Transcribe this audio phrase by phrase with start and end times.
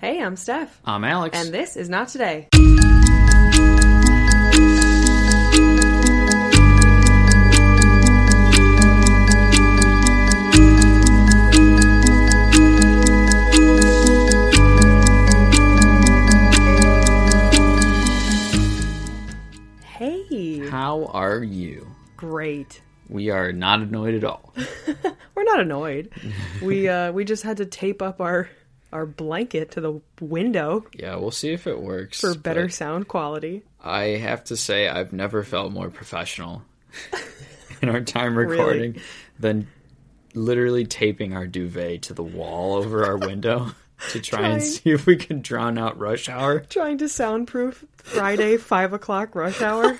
[0.00, 0.80] Hey, I'm Steph.
[0.86, 1.36] I'm Alex.
[1.38, 2.48] And this is Not Today.
[19.82, 21.86] Hey, How are you?
[22.16, 22.82] great.
[23.08, 24.54] We are not annoyed at all.
[25.34, 26.10] We're not annoyed.
[26.62, 28.48] we uh we just had to tape up our
[28.92, 32.20] our blanket to the window Yeah, we'll see if it works.
[32.20, 33.62] for better sound quality.
[33.82, 36.62] I have to say, I've never felt more professional
[37.82, 38.56] in our time Really?
[38.56, 39.00] recording
[39.38, 39.68] than
[40.34, 43.70] literally taping our duvet to the wall over our window
[44.10, 46.60] to try and see if we can drown out rush hour.
[46.60, 49.98] Trying to soundproof Friday five o'clock rush hour.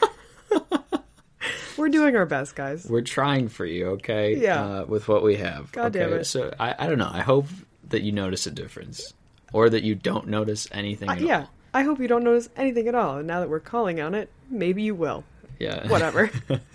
[1.77, 2.87] We're doing our best, guys.
[2.89, 4.37] We're trying for you, okay?
[4.37, 4.63] Yeah.
[4.63, 5.73] Uh, with what we have.
[5.73, 6.01] God okay?
[6.11, 6.25] damn it.
[6.27, 7.11] So I, I don't know.
[7.11, 7.47] I hope
[7.91, 9.15] that you notice a difference,
[9.53, 11.09] or that you don't notice anything.
[11.09, 11.51] Uh, yeah, all.
[11.75, 13.19] I hope you don't notice anything at all.
[13.19, 15.25] And now that we're calling on it, maybe you will.
[15.59, 15.87] Yeah.
[15.89, 16.31] Whatever.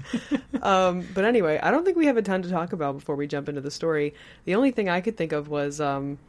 [0.61, 3.27] um, but anyway, I don't think we have a ton to talk about before we
[3.27, 4.13] jump into the story.
[4.45, 6.19] The only thing I could think of was um,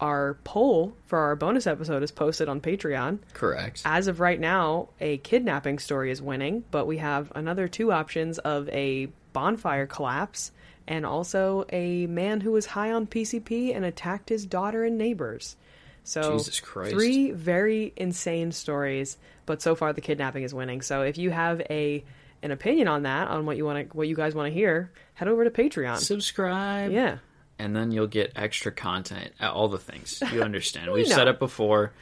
[0.00, 3.18] our poll for our bonus episode is posted on Patreon.
[3.32, 3.82] Correct.
[3.84, 8.38] As of right now, a kidnapping story is winning, but we have another two options
[8.38, 10.52] of a bonfire collapse
[10.92, 15.56] and also a man who was high on PCP and attacked his daughter and neighbors.
[16.04, 16.90] So Jesus Christ.
[16.90, 20.82] three very insane stories, but so far the kidnapping is winning.
[20.82, 22.04] So if you have a
[22.42, 24.92] an opinion on that, on what you want to what you guys want to hear,
[25.14, 25.96] head over to Patreon.
[25.96, 26.92] Subscribe.
[26.92, 27.18] yeah.
[27.58, 30.22] and then you'll get extra content, uh, all the things.
[30.30, 30.92] You understand.
[30.92, 31.92] We've said it before.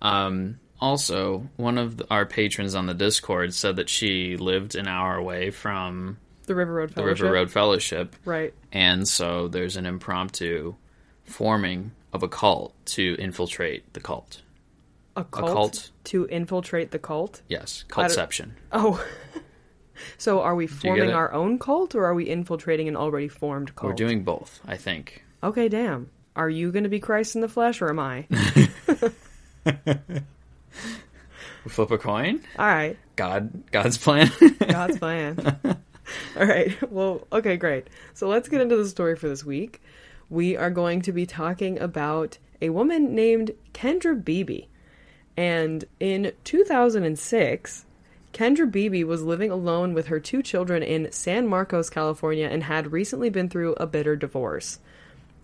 [0.00, 4.86] Um, also, one of the, our patrons on the Discord said that she lived an
[4.86, 7.22] hour away from The River Road the Fellowship.
[7.22, 8.54] River Road Fellowship, Right.
[8.72, 10.74] and so there's an impromptu
[11.24, 14.40] forming of a cult to infiltrate the cult.
[15.14, 15.90] A cult, cult.
[16.04, 17.42] to infiltrate the cult.
[17.48, 18.52] Yes, cultception.
[18.72, 19.04] Oh.
[20.18, 23.90] so are we forming our own cult or are we infiltrating an already formed cult?
[23.90, 25.24] We're doing both, I think.
[25.42, 26.10] Okay, damn.
[26.34, 28.26] Are you going to be Christ in the flesh or am I?
[29.66, 29.76] We
[31.68, 32.40] flip a coin.
[32.58, 32.96] All right.
[33.16, 34.30] God, God's plan.
[34.68, 35.80] God's plan.
[36.36, 36.76] All right.
[36.90, 37.88] Well, okay, great.
[38.14, 39.82] So let's get into the story for this week.
[40.30, 44.66] We are going to be talking about a woman named Kendra Beebe.
[45.36, 47.84] And in 2006,
[48.32, 52.92] Kendra Beebe was living alone with her two children in San Marcos, California, and had
[52.92, 54.80] recently been through a bitter divorce.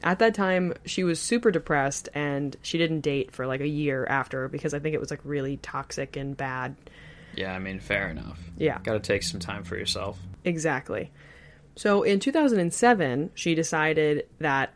[0.02, 4.04] At that time, she was super depressed and she didn't date for like a year
[4.04, 6.76] after because I think it was like really toxic and bad.
[7.34, 8.38] yeah, I mean, fair enough.
[8.58, 8.78] Yeah.
[8.82, 10.18] Got to take some time for yourself.
[10.44, 11.10] Exactly.
[11.76, 14.74] So in 2007, she decided that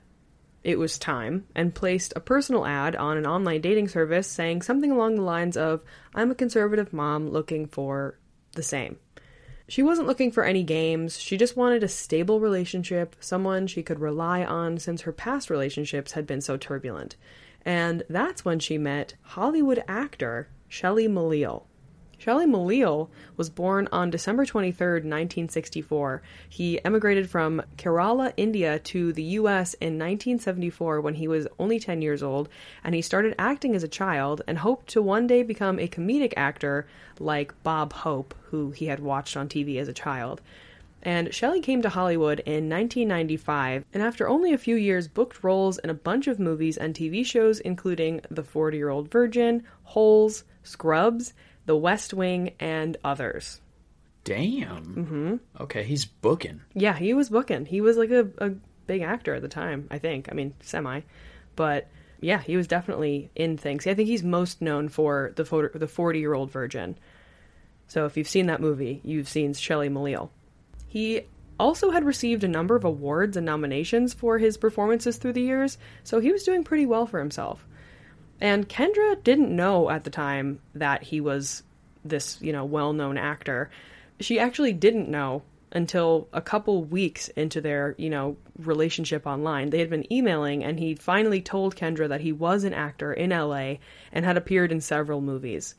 [0.64, 4.90] it was time and placed a personal ad on an online dating service saying something
[4.90, 5.82] along the lines of,
[6.14, 8.18] I'm a conservative mom looking for
[8.54, 8.98] the same.
[9.68, 14.00] She wasn't looking for any games, she just wanted a stable relationship, someone she could
[14.00, 17.16] rely on since her past relationships had been so turbulent.
[17.62, 21.67] And that's when she met Hollywood actor Shelley Malil.
[22.18, 26.20] Shelley Malil was born on December 23rd, 1964.
[26.48, 32.02] He emigrated from Kerala, India to the US in 1974 when he was only 10
[32.02, 32.48] years old,
[32.82, 36.34] and he started acting as a child and hoped to one day become a comedic
[36.36, 36.88] actor
[37.20, 40.40] like Bob Hope, who he had watched on TV as a child.
[41.00, 45.78] And Shelley came to Hollywood in 1995, and after only a few years, booked roles
[45.78, 50.42] in a bunch of movies and TV shows, including The 40 Year Old Virgin, Holes,
[50.64, 51.32] Scrubs,
[51.68, 53.60] The West Wing, and others.
[54.24, 54.86] Damn.
[54.86, 55.62] Mm-hmm.
[55.64, 56.62] Okay, he's booking.
[56.72, 57.66] Yeah, he was booking.
[57.66, 58.52] He was like a, a
[58.86, 60.30] big actor at the time, I think.
[60.32, 61.02] I mean, semi.
[61.56, 61.88] But
[62.22, 63.86] yeah, he was definitely in things.
[63.86, 66.96] I think he's most known for the photo, the 40 year old virgin.
[67.86, 70.30] So if you've seen that movie, you've seen Shelley Malil.
[70.86, 71.20] He
[71.60, 75.76] also had received a number of awards and nominations for his performances through the years,
[76.02, 77.66] so he was doing pretty well for himself.
[78.40, 81.62] And Kendra didn't know at the time that he was
[82.04, 83.70] this, you know, well known actor.
[84.20, 85.42] She actually didn't know
[85.72, 89.70] until a couple weeks into their, you know, relationship online.
[89.70, 93.30] They had been emailing, and he finally told Kendra that he was an actor in
[93.30, 93.74] LA
[94.12, 95.74] and had appeared in several movies.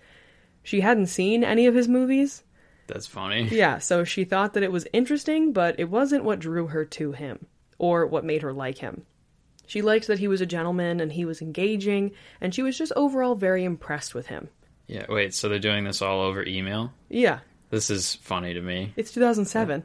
[0.63, 2.44] She hadn't seen any of his movies.
[2.88, 3.47] That's funny.
[3.51, 7.12] Yeah, so she thought that it was interesting, but it wasn't what drew her to
[7.12, 7.45] him
[7.77, 9.05] or what made her like him.
[9.69, 12.12] She liked that he was a gentleman and he was engaging,
[12.42, 14.50] and she was just overall very impressed with him.
[14.88, 16.92] Yeah, wait, so they're doing this all over email?
[17.07, 18.94] Yeah, This is funny to me.
[18.95, 19.83] it's 2007.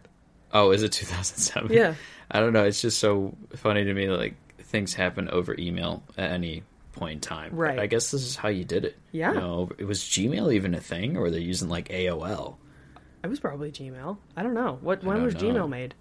[0.55, 1.71] Oh, is it 2007?
[1.71, 1.95] Yeah.
[2.31, 2.65] I don't know.
[2.65, 4.09] It's just so funny to me.
[4.09, 7.51] Like things happen over email at any point in time.
[7.51, 7.79] But Right.
[7.79, 8.97] I guess this is how you did it.
[9.13, 9.35] Yeah.
[9.35, 12.57] You know, it was Gmail even a thing, or were they using like AOL?
[13.23, 14.17] It was probably Gmail.
[14.35, 14.79] I don't know.
[14.81, 15.41] What when was know.
[15.41, 15.95] Gmail made?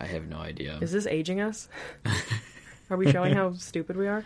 [0.00, 0.78] I have no idea.
[0.80, 1.68] Is this aging us?
[2.90, 4.24] Are we showing how stupid we are?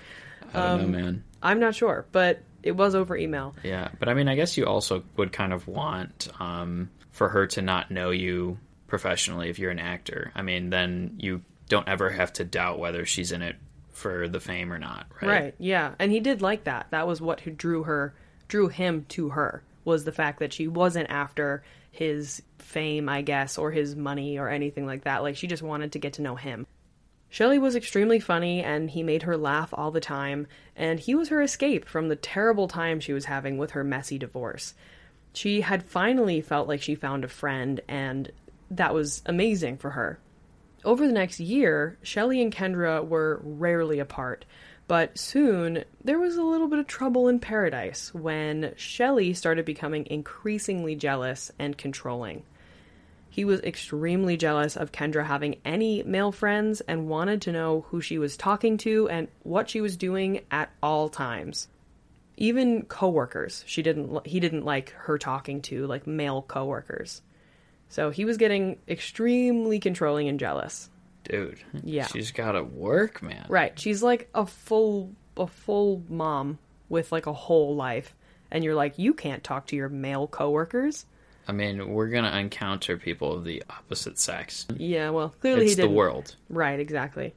[0.53, 1.25] I don't um, know, man.
[1.43, 3.55] I'm not sure, but it was over email.
[3.63, 7.47] Yeah, but I mean, I guess you also would kind of want um, for her
[7.49, 10.33] to not know you professionally if you're an actor.
[10.35, 13.57] I mean, then you don't ever have to doubt whether she's in it
[13.91, 15.29] for the fame or not, right?
[15.29, 15.55] Right.
[15.59, 15.95] Yeah.
[15.99, 16.89] And he did like that.
[16.91, 18.15] That was what drew her
[18.49, 23.59] drew him to her was the fact that she wasn't after his fame, I guess,
[23.59, 25.23] or his money or anything like that.
[25.23, 26.67] Like she just wanted to get to know him.
[27.33, 30.47] Shelley was extremely funny and he made her laugh all the time,
[30.77, 34.19] and he was her escape from the terrible time she was having with her messy
[34.19, 34.75] divorce.
[35.33, 38.31] She had finally felt like she found a friend, and
[38.71, 40.19] that was amazing for her.
[40.85, 44.45] Over the next year, Shelley and Kendra were rarely apart,
[44.87, 50.05] but soon there was a little bit of trouble in paradise when Shelley started becoming
[50.11, 52.43] increasingly jealous and controlling.
[53.33, 58.03] He was extremely jealous of Kendra having any male friends and wanted to know who
[58.03, 61.67] she was talking to and what she was doing at all times.
[62.37, 67.23] Even coworkers, she didn't he didn't like her talking to like male coworkers.
[67.89, 70.91] So he was getting extremely controlling and jealous.
[71.25, 71.59] Dude.
[71.83, 72.09] Yeah.
[72.09, 73.47] She's got to work, man.
[73.49, 73.81] Right.
[73.81, 76.59] She's like a full a full mom
[76.91, 78.15] with like a whole life.
[78.51, 81.07] And you're like, you can't talk to your male coworkers.
[81.49, 84.67] I mean, we're going to encounter people of the opposite sex.
[84.77, 85.97] Yeah, well, clearly It's he the didn't.
[85.97, 86.37] world.
[86.49, 87.35] Right, exactly.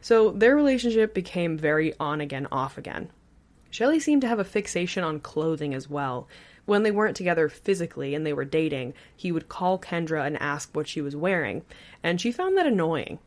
[0.00, 3.10] So their relationship became very on again, off again.
[3.70, 6.28] Shelley seemed to have a fixation on clothing as well.
[6.64, 10.70] When they weren't together physically and they were dating, he would call Kendra and ask
[10.74, 11.62] what she was wearing,
[12.02, 13.18] and she found that annoying.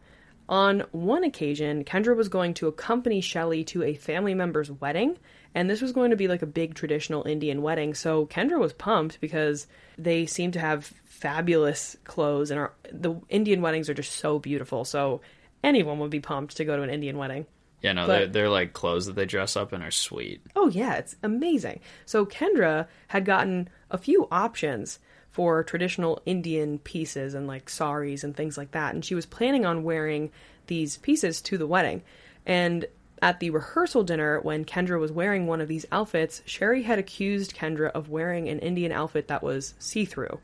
[0.48, 5.18] On one occasion, Kendra was going to accompany Shelley to a family member's wedding,
[5.56, 7.96] and this was going to be like a big traditional Indian wedding.
[7.96, 9.66] So Kendra was pumped because
[9.98, 14.86] they seem to have fabulous clothes, and are, the Indian weddings are just so beautiful.
[14.86, 15.22] So
[15.63, 17.48] anyone would be pumped to go to an Indian wedding.
[17.81, 20.42] Yeah, no, But- they're, they're like clothes that they dress up in are sweet.
[20.56, 21.80] Oh yeah, it's amazing.
[22.06, 25.00] So Kendra had gotten a few options
[25.30, 29.66] for traditional Indian pieces and like saris and things like that, and she was planning
[29.66, 30.31] on wearing
[30.68, 32.01] these pieces to the wedding.
[32.46, 32.86] And
[33.22, 37.56] at the rehearsal dinner, when Kendra was wearing one of these outfits, Shelley had accused
[37.56, 40.40] Kendra of wearing an Indian outfit that was see through.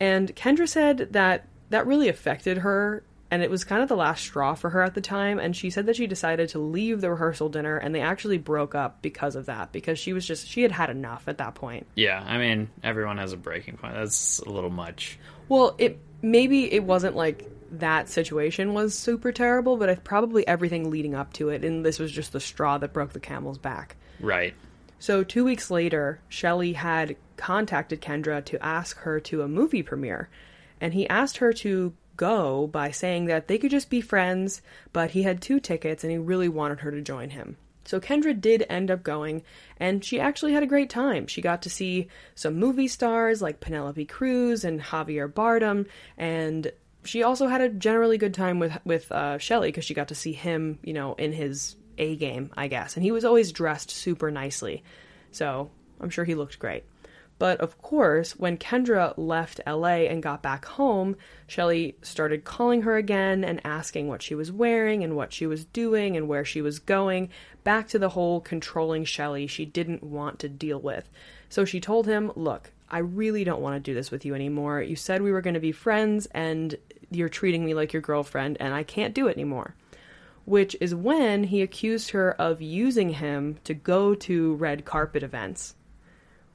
[0.00, 4.22] And Kendra said that that really affected her, and it was kind of the last
[4.22, 5.38] straw for her at the time.
[5.38, 8.74] And she said that she decided to leave the rehearsal dinner, and they actually broke
[8.74, 11.86] up because of that, because she was just, she had had enough at that point.
[11.94, 13.94] Yeah, I mean, everyone has a breaking point.
[13.94, 15.18] That's a little much.
[15.48, 17.48] Well, it maybe it wasn't like
[17.80, 21.98] that situation was super terrible, but I, probably everything leading up to it, and this
[21.98, 23.96] was just the straw that broke the camel's back.
[24.20, 24.54] Right.
[24.98, 30.28] So, two weeks later, Shelley had contacted Kendra to ask her to a movie premiere.
[30.80, 34.62] And he asked her to go by saying that they could just be friends,
[34.92, 37.56] but he had two tickets and he really wanted her to join him.
[37.84, 39.42] So, Kendra did end up going,
[39.76, 41.28] and she actually had a great time.
[41.28, 45.86] She got to see some movie stars like Penelope Cruz and Javier Bardem,
[46.18, 46.72] and
[47.06, 50.14] she also had a generally good time with with uh, Shelley because she got to
[50.14, 52.96] see him, you know, in his A game, I guess.
[52.96, 54.82] And he was always dressed super nicely,
[55.30, 55.70] so
[56.00, 56.84] I'm sure he looked great.
[57.38, 62.96] But of course, when Kendra left LA and got back home, Shelley started calling her
[62.96, 66.62] again and asking what she was wearing and what she was doing and where she
[66.62, 67.28] was going,
[67.62, 71.10] back to the whole controlling Shelley she didn't want to deal with.
[71.50, 74.80] So she told him, Look, I really don't want to do this with you anymore.
[74.80, 76.76] You said we were going to be friends, and
[77.10, 79.74] you're treating me like your girlfriend, and I can't do it anymore.
[80.44, 85.74] Which is when he accused her of using him to go to red carpet events.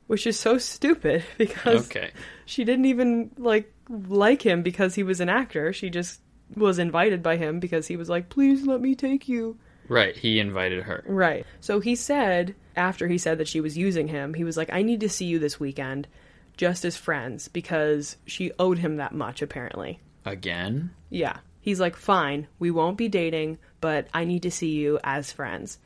[0.07, 2.11] Which is so stupid because Okay.
[2.45, 5.73] she didn't even like like him because he was an actor.
[5.73, 6.21] She just
[6.55, 10.15] was invited by him because he was like, "Please let me take you." Right.
[10.15, 11.03] He invited her.
[11.05, 11.45] Right.
[11.59, 14.83] So he said, after he said that she was using him, he was like, I
[14.83, 16.07] need to see you this weekend
[16.55, 19.99] just as friends because she owed him that much, apparently.
[20.25, 20.91] Again?
[21.09, 21.37] Yeah.
[21.59, 25.77] He's like, fine, we won't be dating, but I need to see you as friends.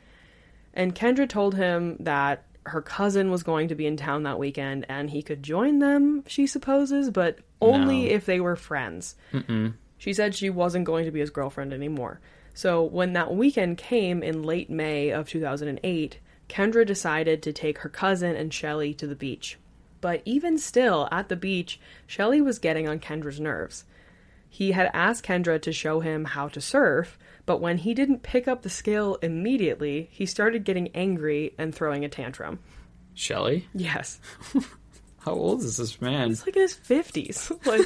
[0.74, 4.86] And Kendra told him that her cousin was going to be in town that weekend
[4.90, 8.16] and he could join them, she supposes, but only No.
[8.16, 9.16] if they were friends.
[9.34, 9.74] Mm-mm.
[9.98, 12.20] She said she wasn't going to be his girlfriend anymore.
[12.54, 17.90] So when that weekend came in late May of 2008, Kendra decided to take her
[17.90, 19.58] cousin and Shelley to the beach.
[20.02, 23.84] But even still, at the beach, Shelley was getting on Kendra's nerves.
[24.56, 28.48] He had asked Kendra to show him how to surf, but when he didn't pick
[28.48, 32.60] up the skill immediately, he started getting angry and throwing a tantrum.
[33.14, 33.68] Shelley?
[33.74, 34.18] Yes.
[35.18, 36.30] How old is this man?
[36.30, 37.52] He's like in his 50s.
[37.66, 37.86] Like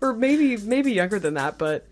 [0.00, 1.84] or maybe maybe younger than that, but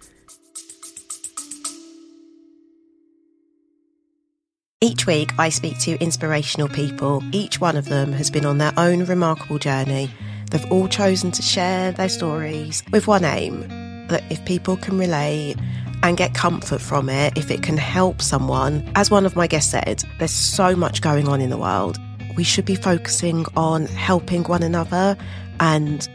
[4.80, 7.25] Each week, I speak to inspirational people.
[7.32, 10.11] Each one of them has been on their own remarkable journey.
[10.52, 13.79] They've all chosen to share their stories with one aim
[14.11, 15.57] that if people can relate
[16.02, 19.71] and get comfort from it, if it can help someone, as one of my guests
[19.71, 21.99] said, there's so much going on in the world.
[22.37, 25.17] We should be focusing on helping one another
[25.59, 26.09] and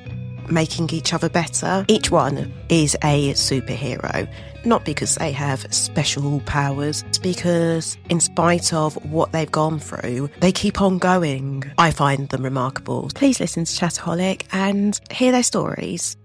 [0.49, 1.85] making each other better.
[1.87, 4.27] Each one is a superhero,
[4.63, 10.29] not because they have special powers, it's because in spite of what they've gone through,
[10.39, 11.63] they keep on going.
[11.77, 13.09] I find them remarkable.
[13.13, 16.17] Please listen to ChatAholic and hear their stories.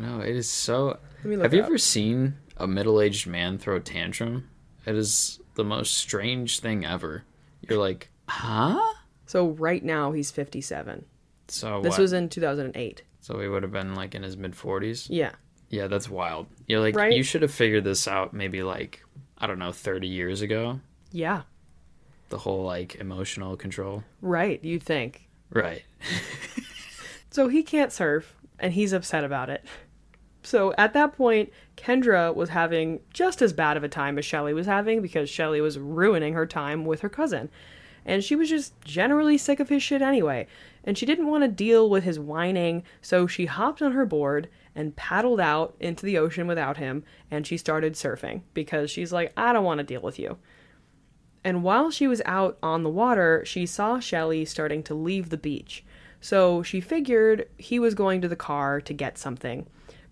[0.00, 0.24] Don't know.
[0.24, 0.98] It is so.
[1.18, 1.66] Let me look Have you up.
[1.66, 4.48] ever seen a middle-aged man throw a tantrum?
[4.86, 7.24] It is the most strange thing ever.
[7.68, 8.80] You're like, huh?
[9.26, 11.04] so right now he's 57.
[11.48, 11.98] So This what?
[12.00, 13.02] was in 2008.
[13.20, 15.06] so he would have been like in his mid 40s.
[15.10, 15.32] Yeah.
[15.68, 16.46] Yeah, that's wild.
[16.66, 17.12] You're like, Right?
[17.12, 19.02] you should have figured this out maybe like
[19.38, 20.80] I don't know, 30 years ago.
[21.12, 21.42] Yeah.
[22.30, 24.04] The whole like emotional control.
[24.22, 25.28] Right, you'd think.
[25.50, 25.82] Right.
[27.32, 29.64] So he can't surf, and he's upset about it.
[30.42, 34.54] So at that point, Kendra was having just as bad of a time as Shelley
[34.54, 37.50] was having because Shelley was ruining her time with her cousin.
[38.06, 40.46] And she was just generally sick of his shit anyway.
[40.82, 44.48] And she didn't want to deal with his whining, so she hopped on her board
[44.74, 49.32] and paddled out into the ocean without him, and she started surfing because she's like,
[49.36, 50.38] I don't want to deal with you.
[51.44, 55.36] And while she was out on the water, she saw Shelley starting to leave the
[55.36, 55.84] beach.
[56.20, 59.66] So she figured he was going to the car to get something.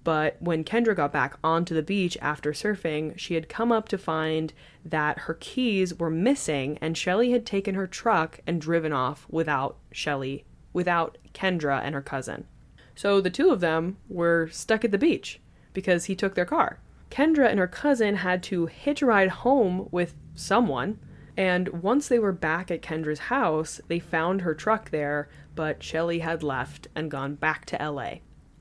[0.04, 3.98] But when Kendra got back onto the beach after surfing, she had come up to
[3.98, 4.52] find
[4.84, 9.76] that her keys were missing and Shelley had taken her truck and driven off without
[9.92, 12.46] Shelley, without Kendra and her cousin.
[12.94, 15.40] So the two of them were stuck at the beach
[15.72, 16.80] because he took their car.
[17.10, 20.98] Kendra and her cousin had to hitch a ride home with someone,
[21.36, 26.18] and once they were back at Kendra's house, they found her truck there, but Shelley
[26.18, 28.16] had left and gone back to LA.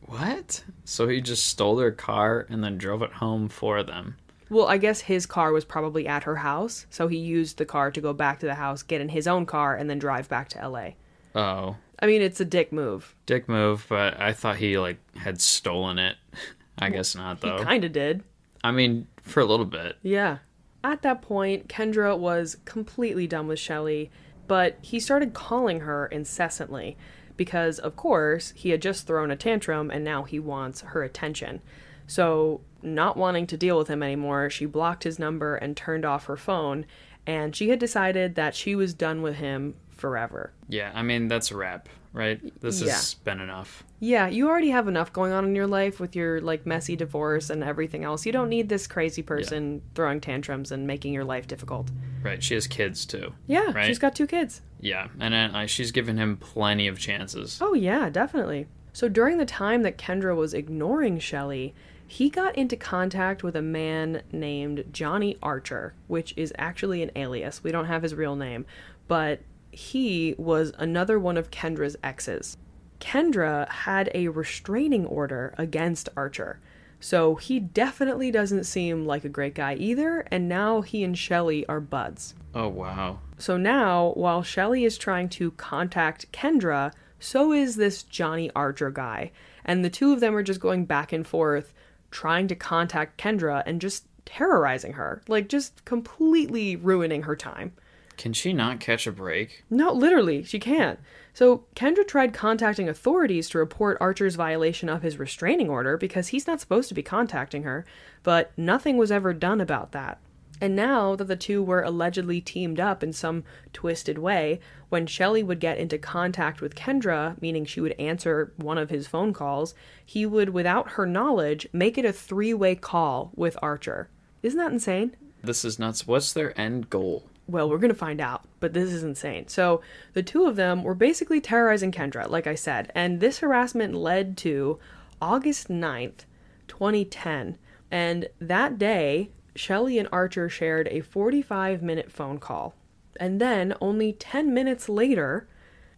[0.07, 0.63] What?
[0.85, 4.15] So he just stole their car and then drove it home for them.
[4.49, 7.91] Well, I guess his car was probably at her house, so he used the car
[7.91, 10.47] to go back to the house, get in his own car, and then drive back
[10.49, 10.91] to LA.
[11.35, 13.15] Oh, I mean, it's a dick move.
[13.25, 16.15] dick move, but I thought he like had stolen it.
[16.79, 17.57] I guess not though.
[17.57, 18.23] He kind of did.
[18.63, 19.97] I mean, for a little bit.
[20.01, 20.37] Yeah.
[20.83, 24.11] At that point, Kendra was completely done with Shelley,
[24.47, 26.95] but he started calling her incessantly
[27.37, 31.61] because, of course, he had just thrown a tantrum and now he wants her attention.
[32.07, 36.25] So, not wanting to deal with him anymore, she blocked his number and turned off
[36.25, 36.85] her phone,
[37.25, 40.53] and she had decided that she was done with him forever.
[40.69, 42.39] Yeah, I mean that's a wrap, right?
[42.61, 42.93] This Yeah.
[42.93, 43.83] has been enough.
[43.99, 47.49] Yeah, you already have enough going on in your life with your like messy divorce
[47.49, 48.25] and everything else.
[48.25, 51.89] You don't need this crazy person throwing tantrums and making your life difficult.
[52.23, 52.41] Right?
[52.41, 53.33] She has kids too.
[53.47, 53.85] Yeah, Right.
[53.87, 54.61] she's got two kids.
[54.79, 57.59] Yeah, and uh, she's given him plenty of chances.
[57.61, 58.67] Oh, yeah, definitely.
[58.93, 61.73] So during the time that Kendra was ignoring Shelley,
[62.07, 67.63] he got into contact with a man named Johnny Archer, which is actually an alias.
[67.63, 68.65] We don't have his real name,
[69.07, 69.41] but
[69.71, 72.57] he was another one of Kendra's exes.
[72.99, 76.59] Kendra had a restraining order against Archer.
[76.99, 81.65] So he definitely doesn't seem like a great guy either, and now he and Shelley
[81.67, 82.33] are buds.
[82.55, 83.19] Oh wow.
[83.37, 89.31] So now, while Shelley is trying to contact Kendra, so is this Johnny Archer guy.
[89.65, 91.73] And the two of them are just going back and forth,
[92.09, 95.21] trying to contact Kendra and just terrorizing her.
[95.27, 97.73] Like, just completely ruining her time.
[98.17, 99.63] Can she not catch a break?
[99.69, 100.99] No, literally, she can't.
[101.37, 106.47] So Kendra tried contacting authorities to report Archer's violation of his restraining order because he's
[106.47, 107.85] not supposed to be contacting her,
[108.23, 110.17] but nothing was ever done about that.
[110.59, 115.43] And now that the two were allegedly teamed up in some twisted way, when Shelley
[115.43, 119.75] would get into contact with Kendra, meaning she would answer one of his phone calls,
[120.03, 124.09] he would, without her knowledge, make it a three way call with Archer.
[124.41, 125.15] Isn't that insane?
[125.43, 126.07] This is nuts.
[126.07, 127.29] What's their end goal?
[127.47, 129.47] Well, we're going to find out, but this is insane.
[129.47, 129.81] So,
[130.13, 134.37] the two of them were basically terrorizing Kendra, like I said, and this harassment led
[134.39, 134.79] to
[135.21, 136.25] August 9th,
[136.67, 137.57] 2010.
[137.89, 142.75] And that day, Shelley and Archer shared a 45 minute phone call.
[143.19, 145.47] And then, only 10 minutes later,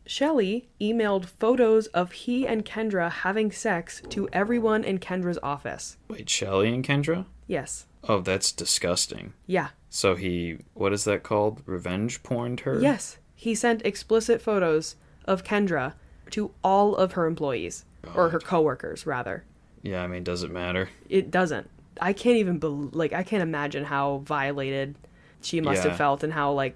[0.06, 5.98] Shelley emailed photos of he and Kendra having sex to everyone in Kendra's office.
[6.08, 7.26] Wait, Shelley and Kendra?
[7.48, 7.86] Yes.
[8.08, 9.34] Oh, that's disgusting.
[9.46, 9.70] Yeah.
[9.90, 11.62] So he, what is that called?
[11.66, 12.80] Revenge porned her?
[12.80, 13.18] Yes.
[13.36, 15.94] He sent explicit photos of Kendra
[16.32, 19.46] to all of her employees, or her coworkers, rather.
[19.82, 20.90] Yeah, I mean, does it matter?
[21.10, 21.70] It doesn't.
[22.02, 24.96] I can't even bel like I can't imagine how violated
[25.42, 25.90] she must Yeah.
[25.90, 26.76] have felt and how like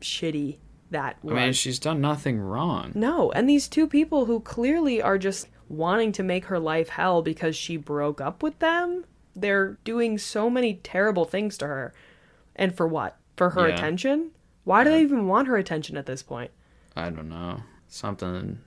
[0.00, 0.58] shitty
[0.90, 1.32] that was.
[1.36, 2.92] I mean, she's done nothing wrong.
[2.94, 7.22] No, and these two people who clearly are just wanting to make her life hell
[7.22, 9.04] because she broke up with them,
[9.34, 11.94] they're doing so many terrible things to her.
[12.56, 13.16] And for what?
[13.36, 13.74] For her Yeah.
[13.74, 14.30] attention?
[14.64, 16.50] Why do they even want her attention at this point?
[16.94, 17.62] I don't know.
[17.88, 18.60] Something.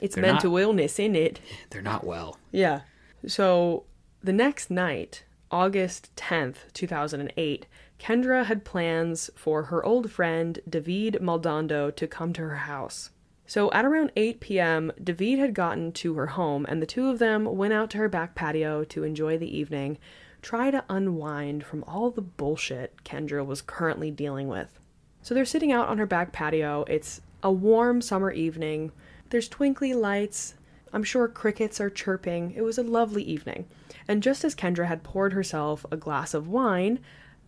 [0.00, 1.40] It's mental illness, isn't it?
[1.70, 2.38] They're not well.
[2.52, 2.80] Yeah.
[3.26, 3.84] So
[4.22, 7.66] the next night, August 10th, 2008,
[7.98, 13.10] Kendra had plans for her old friend David Maldonado to come to her house.
[13.46, 17.18] So at around 8 p.m., David had gotten to her home, and the two of
[17.18, 19.98] them went out to her back patio to enjoy the evening,
[20.44, 24.78] try to unwind from all the bullshit Kendra was currently dealing with.
[25.22, 26.84] So they're sitting out on her back patio.
[26.86, 28.92] It's a warm summer evening.
[29.30, 30.54] There's twinkly lights.
[30.92, 32.52] I'm sure crickets are chirping.
[32.52, 33.66] It was a lovely evening.
[34.06, 37.00] And just as Kendra had poured herself a glass of wine,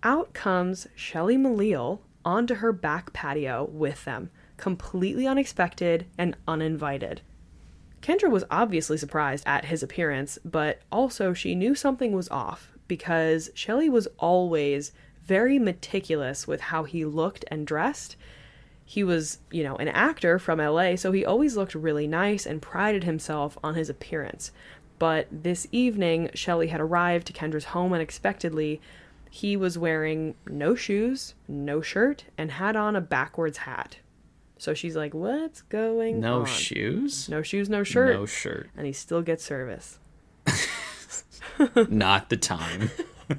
[0.03, 7.21] out comes Shelley Malil onto her back patio with them, completely unexpected and uninvited.
[8.01, 13.51] Kendra was obviously surprised at his appearance, but also she knew something was off because
[13.55, 14.93] Shelley was always
[15.25, 18.17] very meticulous with how he looked and dressed.
[18.85, 22.63] He was, you know, an actor from LA, so he always looked really nice and
[22.63, 24.53] prided himself on his appearance.
[24.99, 28.81] But this evening, Shelley had arrived to Kendra's home unexpectedly.
[29.31, 33.99] He was wearing no shoes, no shirt, and had on a backwards hat.
[34.59, 36.41] So she's like, What's going No on?
[36.41, 37.29] No shoes?
[37.29, 38.15] No shoes, no shirt.
[38.15, 38.71] No shirt.
[38.77, 39.99] And he still gets service.
[41.89, 42.91] not the time.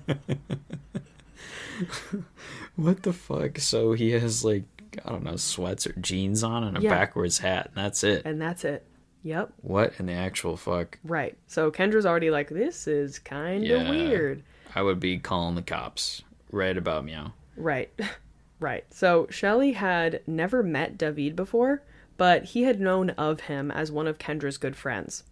[2.75, 3.59] what the fuck?
[3.59, 4.63] So he has like
[5.05, 6.89] I don't know sweats or jeans on and a Yeah.
[6.89, 8.23] backwards hat, and that's it.
[8.25, 8.85] And that's it.
[9.23, 9.53] Yep.
[9.61, 10.97] What in the actual fuck?
[11.03, 11.37] Right.
[11.47, 13.89] So Kendra's already like, This is kind of Yeah.
[13.89, 14.43] weird.
[14.73, 17.33] I would be calling the cops right about meow.
[17.55, 17.89] Right.
[18.59, 18.85] right.
[18.91, 21.81] So Shelley had never met David before,
[22.15, 25.23] but he had known of him as one of Kendra's good friends.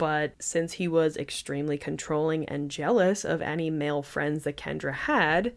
[0.00, 5.52] But since he was extremely controlling and jealous of any male friends that Kendra had,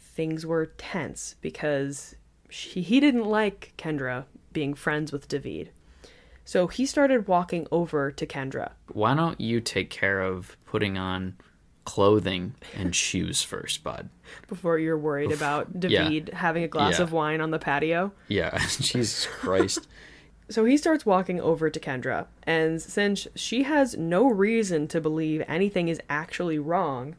[0.00, 2.16] things were tense because
[2.48, 5.70] she, he didn't like Kendra being friends with David.
[6.46, 8.70] So he started walking over to Kendra.
[8.90, 11.36] Why don't you take care of putting on
[11.84, 14.08] clothing and shoes first, bud?
[14.46, 16.04] before you're worried about yeah.
[16.08, 17.02] David having a glass Yeah.
[17.04, 18.12] of wine on the patio.
[18.28, 19.86] Yeah, Jesus Christ.
[20.50, 25.42] So he starts walking over to Kendra, and since she has no reason to believe
[25.46, 27.16] anything is actually wrong,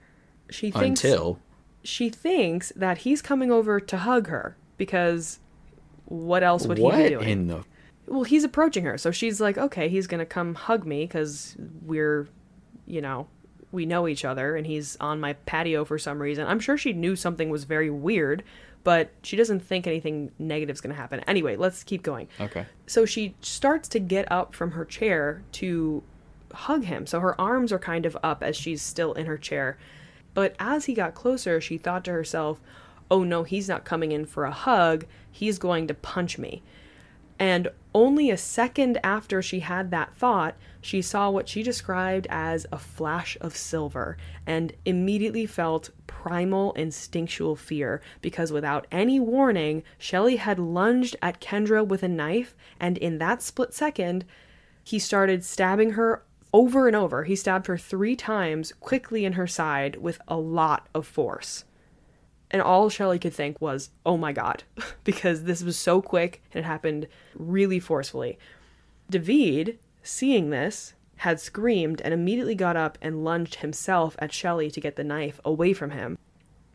[0.50, 1.40] she thinks Until
[1.84, 5.40] she thinks that he's coming over to hug her because
[6.06, 7.30] what else would what he be doing?
[7.30, 7.64] in the
[8.08, 12.28] well, he's approaching her, so she's like, okay, he's gonna come hug me because we're,
[12.88, 13.28] you know,
[13.72, 16.48] we know each other, and he's on my patio for some reason.
[16.48, 18.44] I'm sure she knew something was very weird,
[18.84, 21.20] but she doesn't think anything negative's gonna happen.
[21.22, 22.28] Anyway, let's keep going.
[22.40, 22.66] Okay.
[22.88, 26.04] So she starts to get up from her chair to
[26.54, 27.06] hug him.
[27.06, 29.78] So her arms are kind of up as she's still in her chair.
[30.34, 32.62] But as he got closer, she thought to herself,
[33.12, 35.06] oh no, he's not coming in for a hug.
[35.32, 36.62] He's going to punch me.
[37.40, 42.68] And only a second after she had that thought, she saw what she described as
[42.72, 50.36] a flash of silver and immediately felt primal instinctual fear because without any warning, Shelley
[50.36, 54.26] had lunged at Kendra with a knife, and in that split second,
[54.84, 56.24] he started stabbing her
[56.54, 57.24] over and over.
[57.24, 61.64] He stabbed her three times quickly in her side with a lot of force.
[62.52, 64.64] And all Shelley could think was, oh my god,
[65.04, 68.40] because this was so quick and it happened really forcefully.
[69.10, 74.80] David, seeing this, had screamed and immediately got up and lunged himself at Shelley to
[74.80, 76.18] get the knife away from him.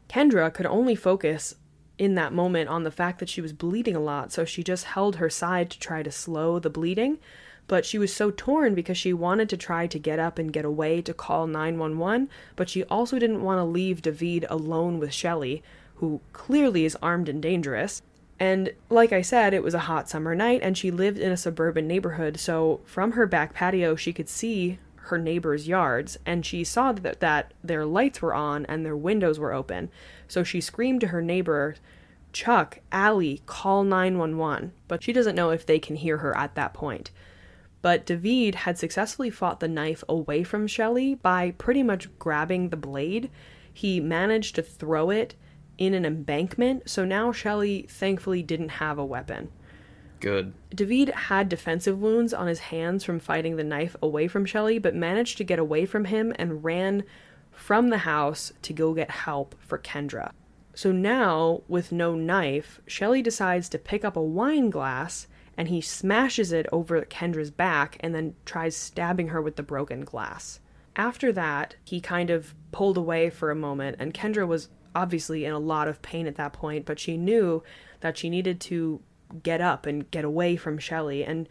[0.09, 1.55] Kendra could only focus
[1.97, 4.85] in that moment on the fact that she was bleeding a lot, so she just
[4.85, 7.19] held her side to try to slow the bleeding.
[7.67, 10.65] But she was so torn because she wanted to try to get up and get
[10.65, 15.63] away to call 911, but she also didn't want to leave David alone with Shelley,
[15.97, 18.03] who clearly is armed and dangerous.
[18.39, 21.37] And like I said, it was a hot summer night, and she lived in a
[21.37, 26.65] suburban neighborhood, so from her back patio, she could see her neighbors' yards, and she
[26.65, 29.91] saw that, that their lights were on and their windows were open.
[30.29, 31.77] So she screamed to her neighbor
[32.33, 36.75] Chuck, Allie, call 911, but she doesn't know if they can hear her at that
[36.75, 37.11] point.
[37.85, 42.79] But David had successfully fought the knife away from Shelley by pretty much grabbing the
[42.79, 43.31] blade.
[43.75, 45.35] He managed to throw it
[45.77, 49.51] in an embankment, so now Shelley thankfully didn't have a weapon.
[50.21, 50.55] Good.
[50.75, 54.95] David had defensive wounds on his hands from fighting the knife away from Shelley, but
[54.95, 57.05] managed to get away from him and ran
[57.51, 60.33] from the house to go get help for Kendra.
[60.75, 65.81] So now, with no knife, Shelley decides to pick up a wine glass and he
[65.81, 70.61] smashes it over Kendra's back and then tries stabbing her with the broken glass.
[70.97, 75.53] After that, he kind of pulled away for a moment, and Kendra was obviously in
[75.53, 77.63] a lot of pain at that point, but she knew
[78.01, 79.01] that she needed to
[79.43, 81.49] get up and get away from Shelley, and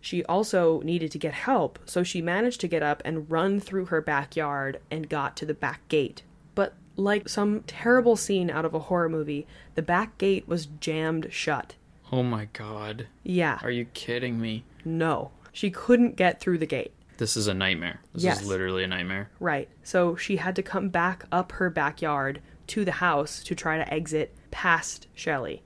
[0.00, 3.86] she also needed to get help, so she managed to get up and run through
[3.86, 6.22] her backyard and got to the back gate.
[6.54, 11.28] But like some terrible scene out of a horror movie, the back gate was jammed
[11.30, 11.76] shut.
[12.12, 13.06] Oh my god.
[13.22, 13.58] Yeah.
[13.62, 14.64] Are you kidding me?
[14.84, 15.30] No.
[15.52, 16.92] She couldn't get through the gate.
[17.18, 18.00] This is a nightmare.
[18.14, 18.40] This Yes.
[18.42, 19.30] is literally a nightmare.
[19.40, 19.68] Right.
[19.82, 23.92] So she had to come back up her backyard to the house to try to
[23.92, 25.62] exit past Shelley.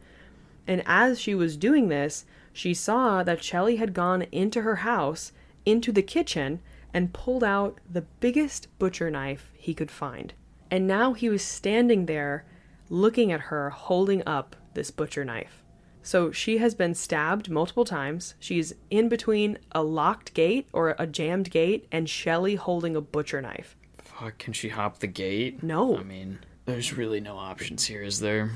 [0.66, 5.32] And as she was doing this, she saw that Shelley had gone into her house,
[5.66, 6.60] into the kitchen,
[6.92, 10.32] and pulled out the biggest butcher knife he could find.
[10.70, 12.44] And now he was standing there
[12.88, 15.62] looking at her holding up this butcher knife.
[16.04, 18.34] So she has been stabbed multiple times.
[18.38, 23.40] She's in between a locked gate or a jammed gate and Shelley holding a butcher
[23.40, 23.74] knife.
[23.96, 25.62] Fuck, can she hop the gate?
[25.62, 25.96] No.
[25.96, 28.50] I mean, there's really no options here, is there?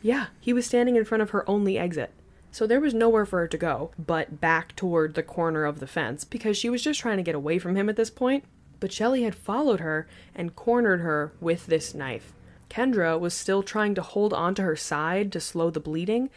[0.00, 2.12] Yeah, he was standing in front of her only exit.
[2.52, 5.88] So there was nowhere for her to go but back toward the corner of the
[5.88, 8.44] fence because she was just trying to get away from him at this point.
[8.78, 12.32] But Shelley had followed her and cornered her with this knife.
[12.70, 16.30] Kendra was still trying to hold onto her side to slow the bleeding,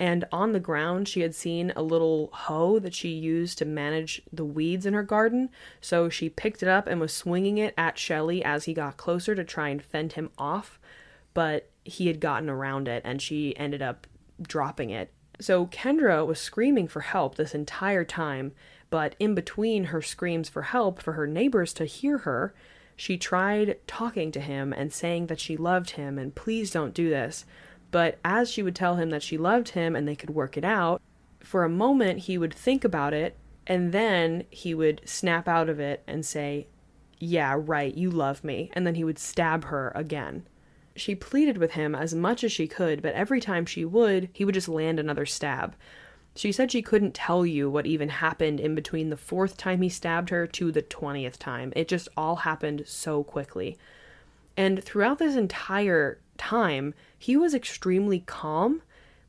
[0.00, 4.20] and on the ground she had seen a little hoe that she used to manage
[4.32, 5.50] the weeds in her garden.
[5.80, 9.36] So she picked it up and was swinging it at Shelley as he got closer
[9.36, 10.80] to try and fend him off
[11.34, 14.06] but he had gotten around it and she ended up
[14.40, 15.12] dropping it.
[15.40, 18.52] So Kendra was screaming for help this entire time,
[18.90, 22.54] but in between her screams for help for her neighbors to hear her,
[22.96, 27.08] she tried talking to him and saying that she loved him and please don't do
[27.08, 27.46] this.
[27.90, 30.64] But as she would tell him that she loved him and they could work it
[30.64, 31.00] out,
[31.40, 35.78] for a moment he would think about it and then he would snap out of
[35.78, 36.66] it and say,
[37.18, 38.70] Yeah, right, you love me.
[38.72, 40.46] And then he would stab her again.
[40.96, 44.44] She pleaded with him as much as she could, but every time she would, he
[44.44, 45.76] would just land another stab.
[46.34, 49.88] She said she couldn't tell you what even happened in between the fourth time he
[49.88, 51.72] stabbed her to the 20th time.
[51.76, 53.78] It just all happened so quickly.
[54.56, 58.80] And throughout this entire time, he was extremely calm,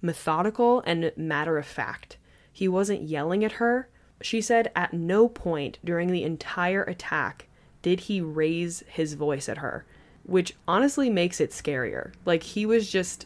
[0.01, 2.17] methodical, and matter of fact.
[2.53, 3.89] He wasn't yelling at her.
[4.21, 7.47] She said at no point during the entire attack
[7.81, 9.83] did he raise his voice at her,
[10.23, 12.13] which honestly makes it scarier.
[12.25, 13.25] Like he was just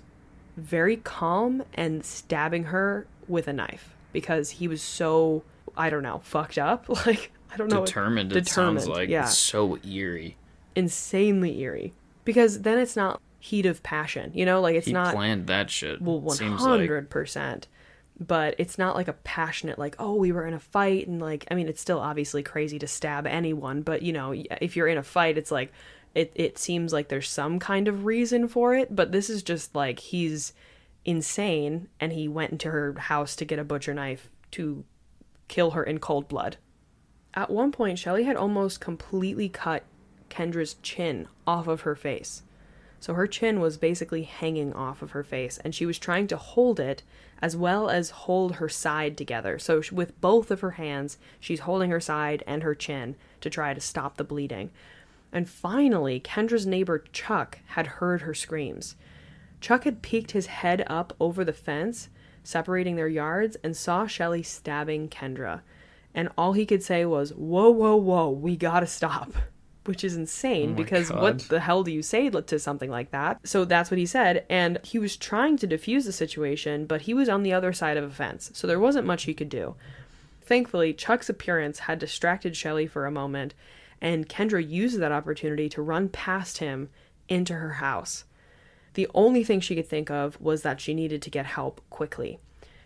[0.58, 5.44] very calm and stabbing her with a knife because he was so,
[5.78, 6.88] I don't know, fucked up.
[7.06, 7.82] Like, I don't know.
[7.82, 9.10] what- Determined, it sounds like.
[9.10, 10.38] Yeah It's so eerie.
[10.76, 11.94] insanely eerie
[12.26, 15.70] because then it's not heat of passion you know like it's He not planned that
[15.70, 16.02] shit.
[16.02, 16.90] well seems like.
[16.90, 17.64] 100%
[18.20, 21.46] but it's not like a passionate like oh we were in a fight and like
[21.52, 24.98] i mean it's still obviously crazy to stab anyone but you know if you're in
[24.98, 25.72] a fight it's like
[26.14, 29.76] it, it seems like there's some kind of reason for it but this is just
[29.76, 30.54] like he's
[31.04, 34.86] insane and he went into her house to get a butcher knife to
[35.50, 36.58] kill her in cold blood
[37.36, 39.84] at one point, Shelley had almost completely cut
[40.30, 42.44] Kendra's chin off of her face.
[43.06, 46.38] So her chin was basically hanging off of her face, and she was trying to
[46.38, 47.04] hold it
[47.40, 49.60] as well as hold her side together.
[49.60, 53.76] So, with both of her hands, she's holding her side and her chin to try
[53.76, 54.72] to stop the bleeding.
[55.32, 58.96] And finally, Kendra's neighbor Chuck had heard her screams.
[59.62, 62.10] Chuck had peeked his head up over the fence,
[62.44, 65.62] separating their yards, and saw Shelley stabbing Kendra.
[66.16, 69.32] And all he could say was, Whoa, whoa, whoa, we gotta stop.
[69.86, 71.22] Which is insane Oh because God.
[71.22, 73.40] what the hell do you say to something like that?
[73.48, 74.46] So that's what he said.
[74.50, 77.98] And he was trying to defuse the situation, but he was on the other side
[77.98, 78.52] of a fence.
[78.54, 79.76] So there wasn't much he could do.
[80.42, 83.54] Thankfully, Chuck's appearance had distracted Shelley for a moment,
[84.02, 86.90] and Kendra used that opportunity to run past him
[87.28, 88.26] into her house.
[88.94, 92.40] The only thing she could think of was that she needed to get help quickly.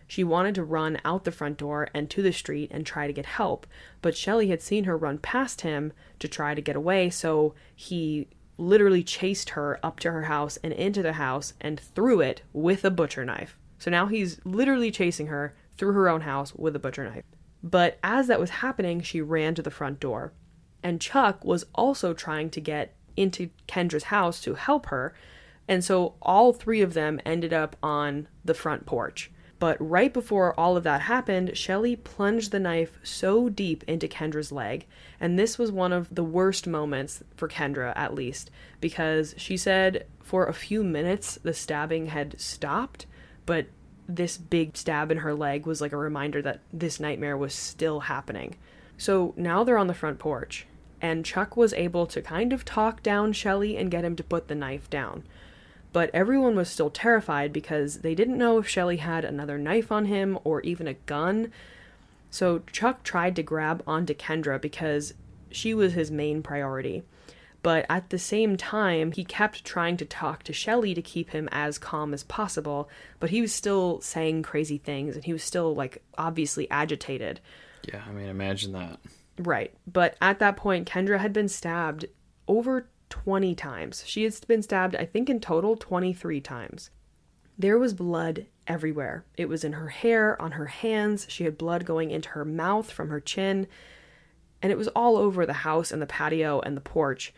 [0.10, 3.14] She wanted to run out the front door and to the street and try to
[3.14, 3.68] get help,
[4.02, 8.28] but Shelley had seen her run past him to try to get away, so he
[8.58, 12.84] literally chased her up to her house and into the house and threw it with
[12.84, 13.60] a butcher knife.
[13.78, 17.24] So now he's literally chasing her through her own house with a butcher knife.
[17.62, 20.34] But as that was happening, she ran to the front door.
[20.82, 25.14] And Chuck was also trying to get into Kendra's house to help her.
[25.68, 29.30] And so all three of them ended up on the front porch.
[29.60, 34.54] But right before all of that happened, Shelley plunged the knife so deep into Kendra's
[34.54, 34.86] leg.
[35.20, 40.06] And this was one of the worst moments for Kendra, at least, because she said
[40.22, 43.06] for a few minutes the stabbing had stopped,
[43.46, 43.68] but
[44.08, 48.02] this big stab in her leg was like a reminder that this nightmare was still
[48.02, 48.56] happening.
[48.98, 50.66] So now they're on the front porch,
[51.02, 54.48] and Chuck was able to kind of talk down Shelley and get him to put
[54.48, 55.24] the knife down.
[55.92, 60.06] But everyone was still terrified because they didn't know if Shelley had another knife on
[60.06, 61.52] him or even a gun.
[62.30, 65.14] So Chuck tried to grab onto Kendra because
[65.50, 67.04] she was his main priority.
[67.62, 71.50] But at the same time, he kept trying to talk to Shelley to keep him
[71.52, 75.76] as calm as possible, but he was still saying crazy things and he was still
[75.76, 77.42] like obviously agitated.
[77.86, 79.00] Yeah, I mean, imagine that.
[79.38, 79.74] Right.
[79.92, 82.06] But at that point, Kendra had been stabbed
[82.48, 84.04] over 20 times.
[84.06, 86.90] She had been stabbed, I think, in total 23 times.
[87.58, 89.26] There was blood everywhere.
[89.36, 91.26] It was in her hair, on her hands.
[91.30, 93.68] She had blood going into her mouth from her chin.
[94.62, 97.34] And it was all over the house and the patio and the porch.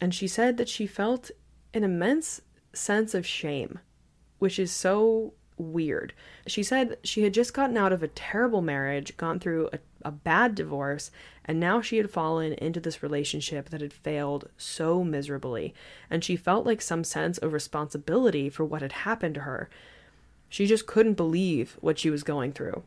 [0.00, 1.30] And she said that she felt
[1.74, 3.80] an immense sense of shame,
[4.38, 6.12] which is so weird.
[6.46, 10.10] She said she had just gotten out of a terrible marriage, gone through a, a
[10.10, 11.10] bad divorce,
[11.46, 15.72] and now she had fallen into this relationship that had failed so miserably,
[16.10, 19.70] and she felt like some sense of responsibility for what had happened to her.
[20.48, 22.82] She just couldn't believe what she was going through.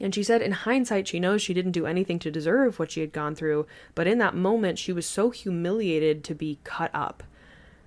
[0.00, 3.00] And she said, in hindsight, she knows she didn't do anything to deserve what she
[3.00, 7.22] had gone through, but in that moment, she was so humiliated to be cut up.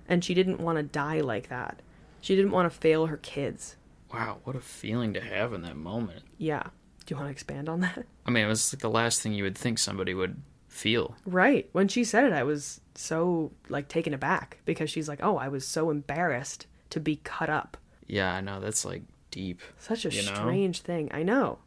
[0.08, 1.80] And she didn't want to die like that.
[2.20, 3.76] She didn't want to fail her kids.
[4.12, 6.22] Wow, what a feeling to have in that moment.
[6.38, 6.68] Yeah.
[7.06, 8.06] Do you want to expand on that?
[8.26, 11.16] I mean, it was like the last thing you would think somebody would feel.
[11.26, 11.68] Right.
[11.72, 15.48] When she said it, I was so like taken aback because she's like, "Oh, I
[15.48, 19.60] was so embarrassed to be cut up." Yeah, I know that's like deep.
[19.78, 20.34] Such a you know?
[20.34, 21.10] strange thing.
[21.12, 21.58] I know.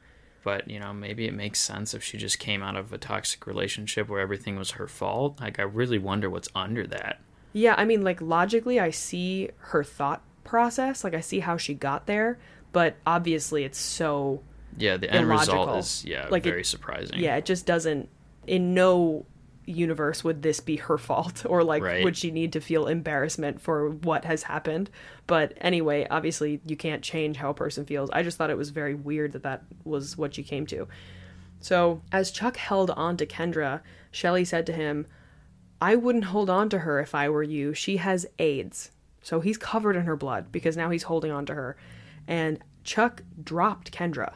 [0.43, 3.45] But, you know, maybe it makes sense if she just came out of a toxic
[3.45, 5.41] relationship where everything was her fault.
[5.41, 7.19] Like I really wonder what's under that.
[7.51, 11.03] Yeah, I mean, like logically, I see her thought process.
[11.03, 12.39] Like I see how she got there,
[12.71, 14.41] but obviously, it's so
[14.77, 15.79] Yeah, the end result Illogical.
[15.79, 17.19] is yeah, Like it- very surprising.
[17.19, 17.35] yeah.
[17.35, 18.09] It just doesn't.
[18.45, 19.25] In no
[19.65, 22.03] universe would this be her fault, or like Right.
[22.03, 24.89] would she need to feel embarrassment for what has happened?
[25.25, 28.09] But anyway, obviously, you can't change how a person feels.
[28.11, 30.87] I just thought it was very weird that that was what she came to.
[31.59, 35.05] So, as Chuck held on to Kendra, Shelley said to him,
[35.81, 37.73] I wouldn't hold on to her if I were you.
[37.73, 38.91] She has AIDS.
[39.21, 41.75] So he's covered in her blood because now he's holding on to her.
[42.27, 44.35] And Chuck dropped Kendra.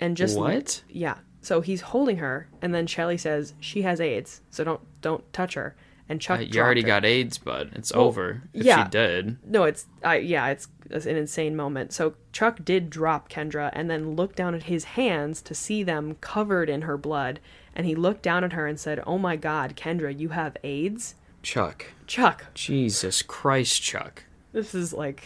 [0.00, 0.82] And just What?
[0.88, 1.18] Yeah.
[1.40, 5.54] So he's holding her and then Shelley says she has AIDS, so don't don't touch
[5.54, 5.74] her.
[6.10, 6.86] And Chuck Uh, you already her.
[6.86, 7.70] got AIDS, bud.
[7.74, 8.42] It's over.
[8.54, 8.84] If yeah.
[8.84, 9.36] she did.
[9.44, 11.92] No, it's I yeah, it's, it's an insane moment.
[11.92, 16.16] So Chuck did drop Kendra and then looked down at his hands to see them
[16.20, 17.40] covered in her blood,
[17.76, 21.14] and he looked down at her and said, "Oh my God, Kendra, you have AIDS."
[21.42, 21.86] Chuck.
[22.06, 24.24] Chuck, Jesus Christ, Chuck.
[24.52, 25.24] this is like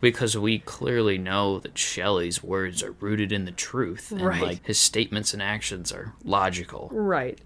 [0.00, 4.40] Because we clearly know that Shelley's words are rooted in the truth, and Right.
[4.42, 6.88] like his statements and actions are logical.
[6.92, 7.38] right.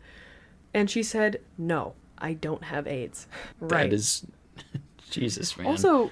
[0.74, 3.26] And she said, "No, I don't have AIDS."
[3.60, 3.84] Right.
[3.90, 4.26] That is,
[5.10, 5.68] Jesus, man.
[5.68, 6.10] also,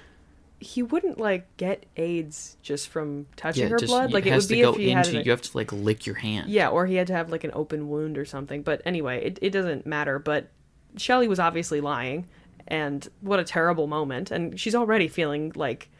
[0.61, 4.13] he wouldn't like get AIDS just from touching yeah, her just, blood.
[4.13, 5.17] Like it has would be if he into.
[5.17, 6.49] had you have to like lick your hand.
[6.49, 8.63] yeah, or he had to have like an open wound or something.
[8.63, 10.19] But anyway, it it doesn't matter.
[10.21, 10.49] But
[10.97, 12.27] Shelley was obviously lying,
[12.69, 14.31] and what a terrible moment.
[14.31, 15.91] And she's already feeling like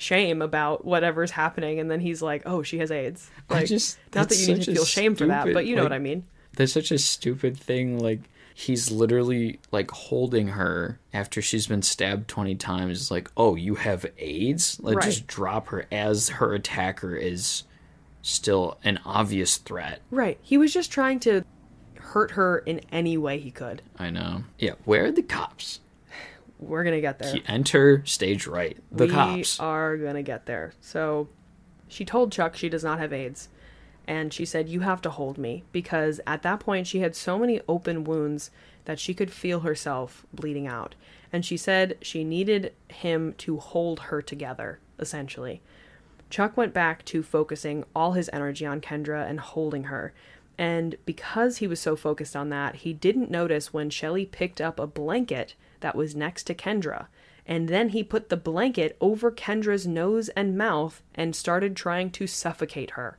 [0.00, 1.78] shame about whatever's happening.
[1.78, 4.62] And then he's like, "Oh, she has AIDS." I Like, just- not that you need
[4.64, 6.24] to feel shame for that, but you know like- what I mean.
[6.56, 7.98] That's such a stupid thing.
[8.00, 8.20] Like
[8.54, 13.10] he's literally like holding her after she's been stabbed twenty times.
[13.10, 14.78] Like, oh, you have AIDS?
[14.82, 15.04] Like, Right.
[15.04, 17.62] just drop her as her attacker is
[18.22, 20.00] still an obvious threat.
[20.10, 20.38] Right.
[20.42, 21.44] He was just trying to
[21.96, 23.82] hurt her in any way he could.
[23.98, 24.44] I know.
[24.58, 24.72] Yeah.
[24.84, 25.80] Where are the cops?
[26.60, 27.36] We're gonna get there.
[27.46, 28.76] Enter stage right.
[28.92, 29.58] The we cops.
[29.58, 30.74] are gonna get there.
[30.80, 31.28] So
[31.88, 33.48] she told Chuck she does not have AIDS.
[34.06, 35.64] And she said, You have to hold me.
[35.72, 38.50] Because at that point, she had so many open wounds
[38.84, 40.94] that she could feel herself bleeding out.
[41.32, 45.62] And she said she needed him to hold her together, essentially.
[46.28, 50.12] Chuck went back to focusing all his energy on Kendra and holding her.
[50.58, 54.78] And because he was so focused on that, he didn't notice when Shelley picked up
[54.78, 57.06] a blanket that was next to Kendra.
[57.46, 62.26] And then he put the blanket over Kendra's nose and mouth and started trying to
[62.26, 63.18] suffocate her.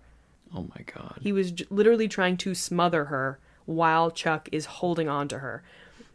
[0.56, 1.20] Oh my god.
[1.22, 5.64] He was j- literally trying to smother her while Chuck is holding on to her.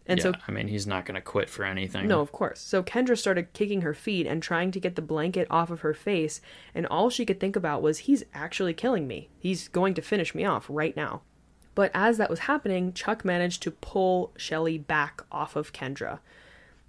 [0.08, 2.06] And yeah, so I mean, he's not going to quit for anything.
[2.06, 2.60] no, of course.
[2.60, 5.94] So Kendra started kicking her feet and trying to get the blanket off of her
[5.94, 6.40] face,
[6.74, 9.30] and all she could think about was, he's actually killing me.
[9.38, 11.22] He's going to finish me off right now.
[11.76, 16.20] But as that was happening, Chuck managed to pull Shelley back off of Kendra.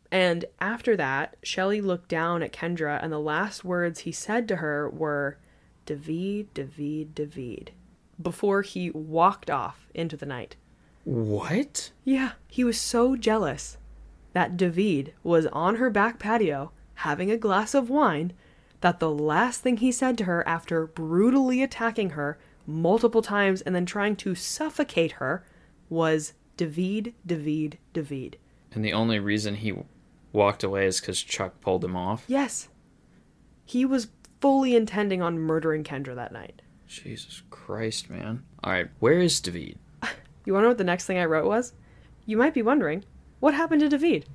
[0.10, 4.56] And after that, Shelley looked down at Kendra, and the last words he said to
[4.56, 5.38] her were,
[5.86, 7.72] David, David, David,
[8.20, 10.56] before he walked off into the night.
[11.04, 11.92] What?
[12.06, 13.78] Yeah, he was so jealous
[14.32, 18.32] that David was on her back patio having a glass of wine
[18.80, 23.74] that the last thing he said to her after brutally attacking her multiple times and
[23.74, 25.44] then trying to suffocate her
[25.90, 28.38] was David, David, David.
[28.74, 29.74] And the only reason he
[30.34, 32.24] walked away is because Chuck pulled him off.
[32.28, 32.68] Yes.
[33.66, 34.10] He was
[34.42, 36.62] fully intending on murdering Kendra that night.
[36.88, 38.44] Jesus Christ, man.
[38.64, 39.78] All right, where is David?
[40.46, 41.74] You want to know what the next thing I wrote was?
[42.26, 43.04] You might be wondering,
[43.42, 44.26] what happened to David?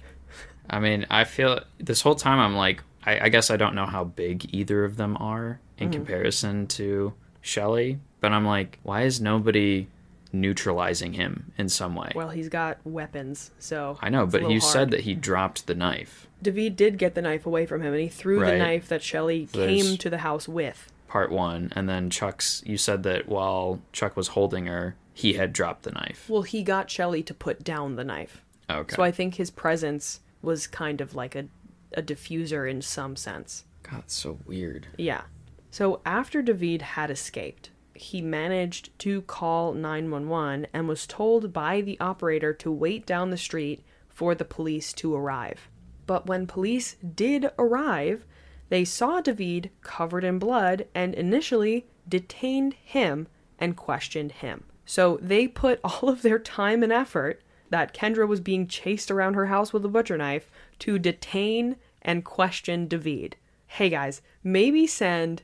[0.68, 3.86] I mean, I feel this whole time I'm like, I, I guess I don't know
[3.86, 5.92] how big either of them are in Mm-hmm.
[5.94, 9.88] comparison to Shelley, but I'm like, why is nobody
[10.32, 12.12] neutralizing him in some way?
[12.14, 13.98] Well, he's got weapons, so.
[14.00, 16.26] I know, but you little said that he dropped the knife.
[16.40, 19.48] David did get the knife away from him, and he threw the knife that Shelley
[19.52, 20.90] So came to the house with.
[21.08, 22.62] Part one, and then Chuck's.
[22.64, 26.26] You said that while Chuck was holding her, he had dropped the knife.
[26.28, 28.42] Well, he got Shelley to put down the knife.
[28.70, 28.94] Okay.
[28.94, 31.46] So I think his presence was kind of like a,
[31.94, 33.64] a diffuser in some sense.
[33.82, 34.87] God, so weird.
[34.96, 35.22] Yeah.
[35.70, 41.98] So after David had escaped, he managed to call 911 and was told by the
[42.00, 45.68] operator to wait down the street for the police to arrive.
[46.07, 48.24] But when police did arrive,
[48.68, 53.28] they saw David covered in blood and initially detained him
[53.59, 54.64] and questioned him.
[54.85, 59.35] So they put all of their time and effort that Kendra was being chased around
[59.35, 60.50] her house with a butcher knife
[60.81, 63.37] to detain and question David.
[63.66, 65.42] Hey guys, maybe send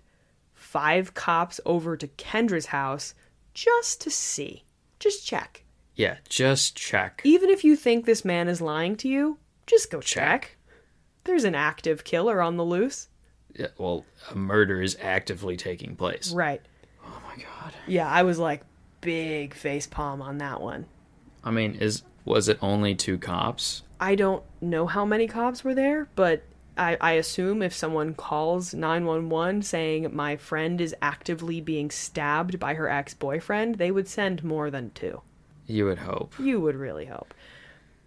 [0.68, 3.14] five cops over to Kendra's house
[3.54, 4.64] just to see.
[4.98, 5.64] Just check.
[5.96, 7.22] Yeah, just check.
[7.24, 10.56] Even if you think this man is lying to you, just go check.
[11.24, 13.08] There's an active killer on the loose.
[13.54, 16.32] Yeah, well, a murder is actively taking place.
[16.32, 16.60] Right.
[17.02, 17.72] Oh my god.
[17.86, 18.62] Yeah, I was like
[19.00, 20.84] big face palm on that one.
[21.42, 23.84] I mean, is was it only two cops?
[24.00, 26.42] I don't know how many cops were there, but
[26.78, 32.74] I, I assume if someone calls 911 saying my friend is actively being stabbed by
[32.74, 35.22] her ex boyfriend, they would send more than two.
[35.66, 36.38] You would hope.
[36.38, 37.34] You would really hope.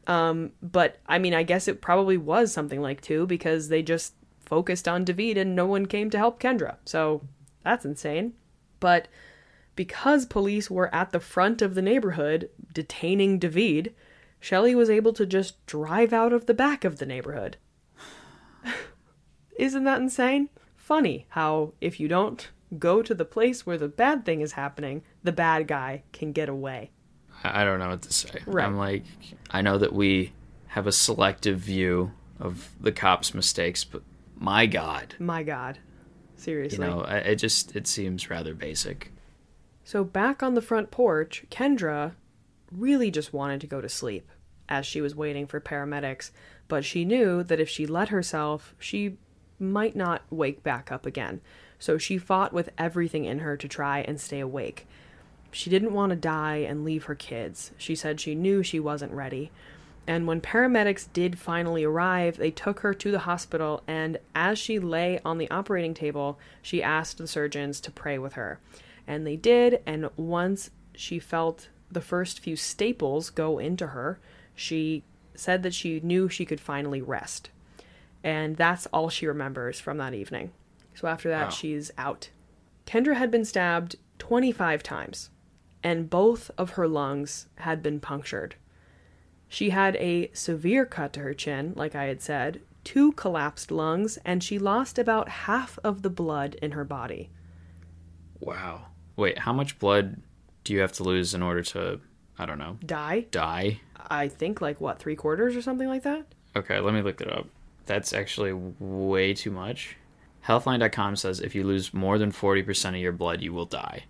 [0.07, 4.13] Um, but I mean, I guess it probably was something like two because they just
[4.39, 6.77] focused on David and no one came to help Kendra.
[6.85, 7.21] So
[7.63, 8.33] that's insane.
[8.79, 9.07] But
[9.75, 13.93] because police were at the front of the neighborhood detaining David,
[14.39, 17.57] Shelley was able to just drive out of the back of the neighborhood.
[19.61, 20.49] Isn't that insane?
[20.75, 25.03] Funny how if you don't go to the place where the bad thing is happening,
[25.23, 26.89] the bad guy can get away.
[27.43, 28.39] I don't know what to say.
[28.47, 28.65] Right.
[28.65, 29.03] I'm like,
[29.51, 30.33] I know that we
[30.69, 34.01] have a selective view of the cops' mistakes, but
[34.35, 35.77] my God, My God.
[36.37, 36.83] Seriously.
[36.83, 39.11] you know, it just it seems rather basic.
[39.83, 42.13] So back on the front porch, Kendra
[42.71, 44.27] really just wanted to go to sleep
[44.67, 46.31] as she was waiting for paramedics,
[46.67, 49.17] but she knew that if she let herself, she
[49.61, 51.41] might not wake back up again.
[51.79, 54.87] So she fought with everything in her to try and stay awake.
[55.51, 57.71] She didn't want to die and leave her kids.
[57.77, 59.51] She said she knew she wasn't ready.
[60.07, 64.79] And when paramedics did finally arrive, they took her to the hospital, and as she
[64.79, 68.59] lay on the operating table, she asked the surgeons to pray with her.
[69.05, 74.19] And they did, and once she felt the first few staples go into her,
[74.55, 75.03] she
[75.35, 77.49] said that she knew she could finally rest.
[78.23, 80.51] And that's all she remembers from that evening.
[80.93, 81.49] So after that, Wow.
[81.49, 82.29] she's out.
[82.85, 85.29] Kendra had been stabbed 25 times,
[85.83, 88.55] and both of her lungs had been punctured.
[89.47, 94.17] She had a severe cut to her chin, like I had said, two collapsed lungs,
[94.25, 97.29] and she lost about half of the blood in her body.
[98.39, 98.87] Wow.
[99.15, 100.21] Wait, how much blood
[100.63, 101.99] do you have to lose in order to,
[102.37, 103.25] I don't know, Die?
[103.31, 103.81] die?
[104.09, 106.25] I think like what, three quarters or something like that?
[106.55, 107.47] Okay, let me look it up.
[107.91, 109.97] That's actually way too much.
[110.47, 114.05] Healthline.com says if you lose more than 40% of your blood, you will die.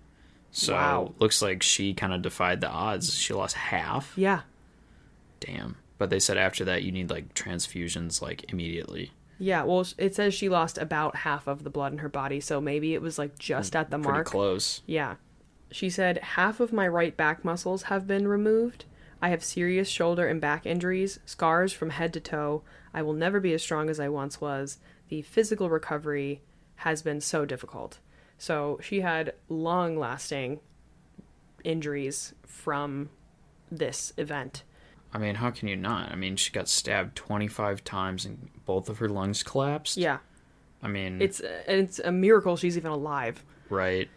[0.52, 1.14] So Wow.
[1.18, 3.16] looks like she kind of defied the odds.
[3.16, 4.14] She lost half.
[4.16, 4.42] Yeah.
[5.40, 5.78] Damn.
[5.98, 9.12] But they said after that you need like transfusions like immediately.
[9.40, 12.62] Yeah, well, it says she lost about half of the blood in her body, so
[12.62, 14.28] maybe it was like just mm, at the Pretty mark.
[14.28, 14.84] close.
[14.86, 15.16] Yeah.
[15.72, 18.86] She said, half of my right back muscles have been removed.
[19.22, 22.64] I have serious shoulder and back injuries, scars from head to toe.
[22.94, 24.80] I will never be as strong as I once was.
[25.10, 26.42] The physical recovery
[26.78, 28.00] has been so difficult.
[28.38, 30.60] So she had long lasting
[31.64, 33.10] injuries from
[33.72, 34.64] this event.
[35.14, 36.12] I mean, how can you not?
[36.12, 39.98] I mean, she got stabbed 25 times and both of her lungs collapsed.
[39.98, 40.20] Yeah.
[40.82, 43.44] I mean, It's it's a miracle she's even alive.
[43.70, 44.10] right.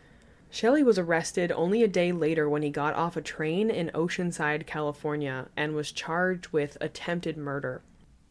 [0.54, 4.68] Shelley was arrested only a day later when he got off a train in Oceanside,
[4.68, 7.82] California, and was charged with attempted murder.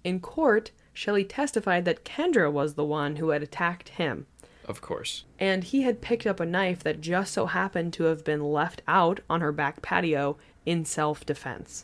[0.05, 4.25] In court, Shelley testified that Kendra was the one who had attacked him,
[4.65, 5.25] Of course.
[5.37, 8.81] and he had picked up a knife that just so happened to have been left
[8.87, 11.83] out on her back patio in self defense.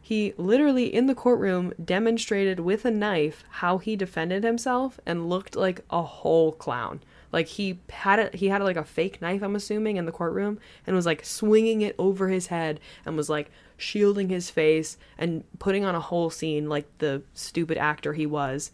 [0.00, 5.56] He literally in the courtroom demonstrated with a knife how he defended himself and looked
[5.56, 7.00] like a whole clown.
[7.32, 10.58] Like he had it, he had like a fake knife, I'm assuming, in the courtroom,
[10.86, 15.44] and was like swinging it over his head and was like shielding his face and
[15.58, 18.70] putting on a whole scene like the stupid actor he was,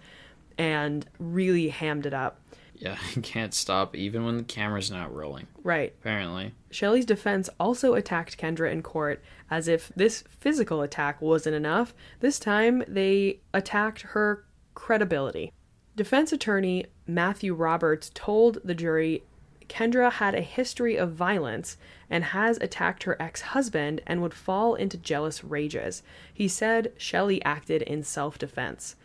[0.59, 2.38] and really hammed it up.
[2.82, 5.46] Yeah, you can't stop even when the camera's not rolling.
[5.62, 5.94] Right.
[6.00, 6.53] Apparently.
[6.70, 11.94] Shelley's defense also attacked Kendra in court as if this physical attack wasn't enough.
[12.20, 14.44] This time they attacked her
[14.74, 15.53] credibility.
[15.95, 19.22] Defense attorney Matthew Roberts told the jury
[19.68, 21.76] Kendra had a history of violence
[22.09, 26.03] and has attacked her ex husband and would fall into jealous rages.
[26.32, 28.97] He said Shelley acted in self defense.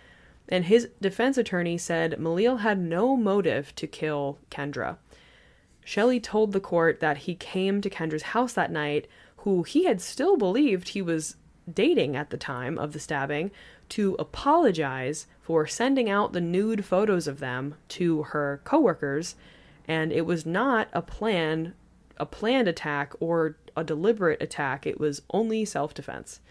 [0.49, 4.97] And his defense attorney said Malil had no motive to kill Kendra.
[5.83, 9.07] Shelley told the court that he came to Kendra's house that night,
[9.37, 11.35] who he had still believed he was
[11.71, 13.51] dating at the time of the stabbing,
[13.89, 19.35] to apologize for sending out the nude photos of them to her coworkers,
[19.87, 21.73] and it was not a plan
[22.19, 26.41] a planned attack or a deliberate attack, it was only self-defense.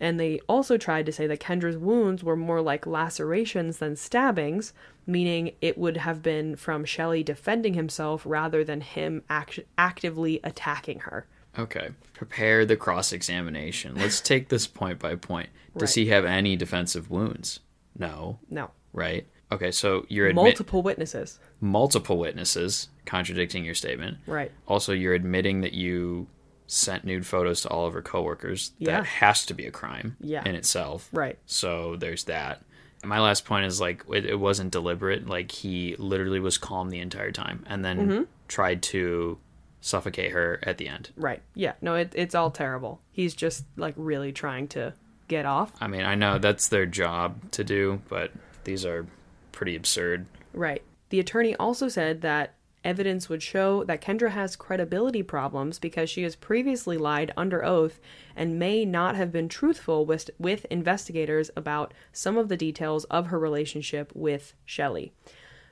[0.00, 4.72] And they also tried to say that Kendra's wounds were more like lacerations than stabbings,
[5.06, 11.00] meaning it would have been from Shelley defending himself rather than him act- actively attacking
[11.00, 11.26] her.
[11.58, 11.90] Okay.
[12.14, 13.94] Prepare the cross examination.
[13.96, 15.48] Let's take this point by point.
[15.76, 16.04] Does Right.
[16.04, 17.60] he have any defensive wounds?
[17.98, 18.38] No.
[18.48, 18.70] No.
[18.92, 19.26] Right?
[19.52, 21.40] Okay, so you're admit Multiple witnesses.
[21.60, 24.18] multiple witnesses contradicting your statement.
[24.26, 24.52] Right.
[24.68, 26.28] Also, you're admitting that you
[26.68, 28.72] sent nude photos to all of her coworkers.
[28.78, 28.98] Yeah.
[28.98, 30.48] That has to be a crime Yeah.
[30.48, 31.08] in itself.
[31.12, 31.36] Right.
[31.46, 32.62] So there's that.
[33.04, 35.26] My last point is like it, it wasn't deliberate.
[35.26, 38.22] Like he literally was calm the entire time, and then Mm-hmm.
[38.46, 39.38] tried to
[39.80, 41.10] suffocate her at the end.
[41.16, 41.42] Right.
[41.54, 41.72] Yeah.
[41.80, 43.00] No, it, it's all terrible.
[43.10, 44.94] He's just like really trying to
[45.28, 45.72] get off.
[45.80, 48.32] I mean, I know that's their job to do, but
[48.64, 49.06] these are
[49.52, 50.26] pretty absurd.
[50.52, 50.82] Right.
[51.10, 56.22] The attorney also said that evidence would show that Kendra has credibility problems because she
[56.22, 58.00] has previously lied under oath
[58.34, 63.26] and may not have been truthful with, with investigators about some of the details of
[63.26, 65.12] her relationship with Shelley.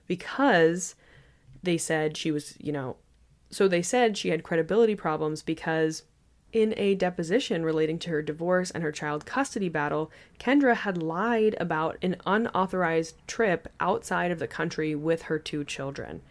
[0.06, 0.94] Because
[1.62, 2.96] they said she was, you know,
[3.50, 6.02] so they said she had credibility problems because
[6.52, 11.54] in a deposition relating to her divorce and her child custody battle, Kendra had lied
[11.60, 16.22] about an unauthorized trip outside of the country with her two children.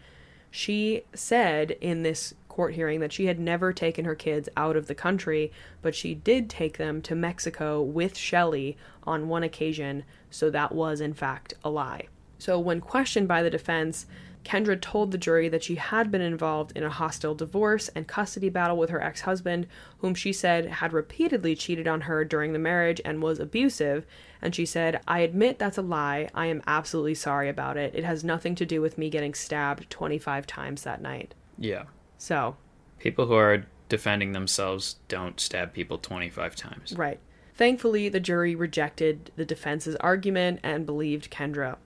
[0.50, 4.88] She said in this court hearing that she had never taken her kids out of
[4.88, 5.52] the country,
[5.84, 11.00] but she did take them to Mexico with Shelley on one occasion, so that was
[11.00, 12.08] in fact a lie.
[12.40, 14.08] So, when questioned by the defense,
[14.48, 18.48] Kendra told the jury that she had been involved in a hostile divorce and custody
[18.48, 19.68] battle with her ex husband,
[19.98, 24.06] whom she said had repeatedly cheated on her during the marriage and was abusive.
[24.42, 26.30] And she said, I admit that's a lie.
[26.34, 27.94] I am absolutely sorry about it.
[27.94, 31.34] It has nothing to do with me getting stabbed 25 times that night.
[31.58, 31.84] Yeah.
[32.18, 32.56] So,
[33.00, 36.94] People who are defending themselves don't stab people 25 times.
[36.96, 37.20] right.
[37.54, 41.78] Thankfully, the jury rejected the defense's argument and believed Kendra.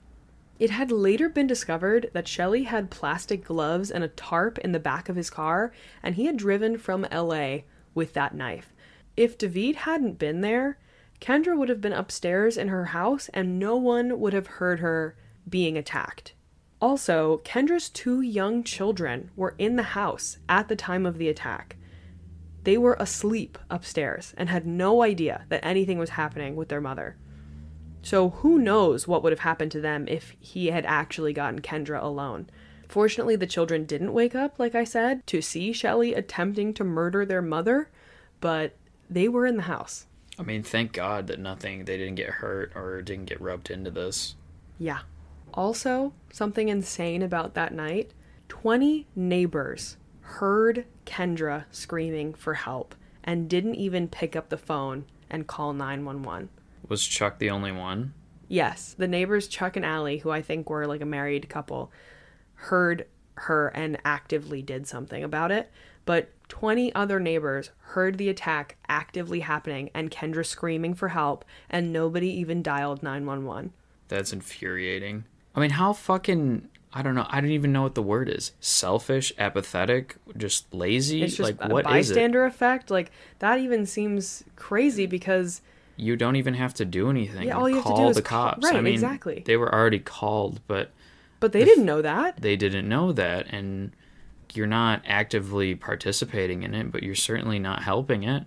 [0.58, 4.78] It had later been discovered that Shelley had plastic gloves and a tarp in the
[4.78, 5.72] back of his car,
[6.02, 7.58] and he had driven from LA
[7.94, 8.72] with that knife.
[9.16, 10.78] If David hadn't been there,
[11.20, 15.16] Kendra would have been upstairs in her house and no one would have heard her
[15.48, 16.34] being attacked.
[16.80, 21.76] Also, Kendra's two young children were in the house at the time of the attack.
[22.64, 27.16] They were asleep upstairs and had no idea that anything was happening with their mother.
[28.02, 32.02] So who knows what would have happened to them if he had actually gotten Kendra
[32.02, 32.50] alone.
[32.88, 37.24] Fortunately, the children didn't wake up, like I said, to see Shelley attempting to murder
[37.24, 37.88] their mother,
[38.40, 38.76] but
[39.08, 40.06] they were in the house.
[40.38, 43.90] I mean, thank God that nothing, they didn't get hurt or didn't get rubbed into
[43.90, 44.34] this.
[44.78, 45.00] Yeah.
[45.54, 48.12] Also, something insane about that night
[48.48, 52.94] 20 neighbors heard Kendra screaming for help
[53.24, 56.48] and didn't even pick up the phone and call 911.
[56.92, 58.12] Was Chuck the only one?
[58.48, 61.90] Yes, the neighbors, Chuck and Allie, who I think were like a married couple,
[62.52, 65.70] heard her and actively did something about it.
[66.04, 71.94] But 20 other neighbors heard the attack actively happening and Kendra screaming for help, and
[71.94, 73.72] nobody even dialed 911.
[74.08, 75.24] That's infuriating.
[75.54, 77.26] I mean, how fucking I don't know.
[77.30, 78.52] I don't even know what the word is.
[78.60, 81.22] Selfish, apathetic, just lazy.
[81.22, 82.14] It's just like a what is it?
[82.16, 82.90] bystander effect.
[82.90, 85.62] Like, that even seems crazy because
[86.02, 87.46] You don't even have to do anything.
[87.48, 88.66] Yeah, all you have to do call is the call- cops.
[88.66, 89.42] I right, mean, exactly.
[89.46, 90.90] They were already called, but
[91.40, 92.40] But they didn't know that.
[92.40, 93.92] they didn't know that, and
[94.54, 98.44] you're not actively participating in it, but you're certainly not helping it.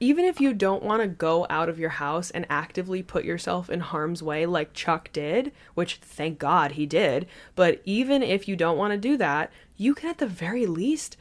[0.00, 3.68] Even if you don't want to go out of your house and actively put yourself
[3.68, 8.54] in harm's way like Chuck did, which thank God he did, but even if you
[8.54, 11.16] don't want to do that, you can at the very least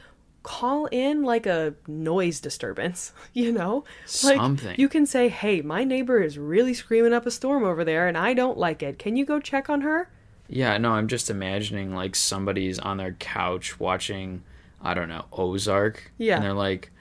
[0.48, 3.84] call in like a noise disturbance, you know?
[4.24, 4.76] Like Something.
[4.78, 8.18] you can say, "Hey, my neighbor is really screaming up a storm over there and
[8.18, 8.98] I don't like it.
[8.98, 10.10] Can you go check on her?"
[10.48, 14.44] Yeah, no, I'm just imagining like somebody's on their couch watching,
[14.82, 16.14] I don't know, Ozark.
[16.18, 16.36] Yeah.
[16.38, 16.92] And they're like,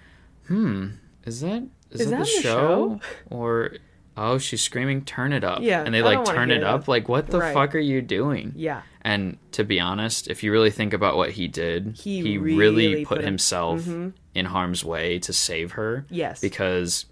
[0.48, 0.88] hmm,
[1.24, 3.00] is that is, Is that, that the the show?
[3.30, 3.76] Or
[4.16, 5.60] oh, she's screaming, turn it up.
[5.62, 6.66] Yeah, And they I like turn it that.
[6.66, 6.88] up.
[6.88, 7.52] Like, what the Right.
[7.54, 8.52] fuck are you doing?
[8.56, 8.82] Yeah.
[9.02, 13.04] And to be honest, if you really think about what he did, He really, really
[13.04, 14.08] put, put him- himself mm-hmm.
[14.34, 16.06] in harm's way to save her.
[16.10, 16.40] Yes.
[16.40, 17.06] Because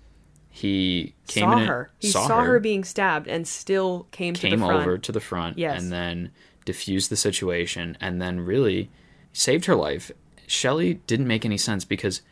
[0.51, 1.91] he came saw in her.
[1.99, 2.59] He saw, her.
[2.61, 4.73] being stabbed and still came, to came the front.
[4.81, 5.83] Came over to the front Yes.
[5.83, 6.31] and then
[6.65, 8.91] diffused the situation and then really
[9.33, 10.11] saved her life.
[10.47, 12.23] Shelley didn't make any sense because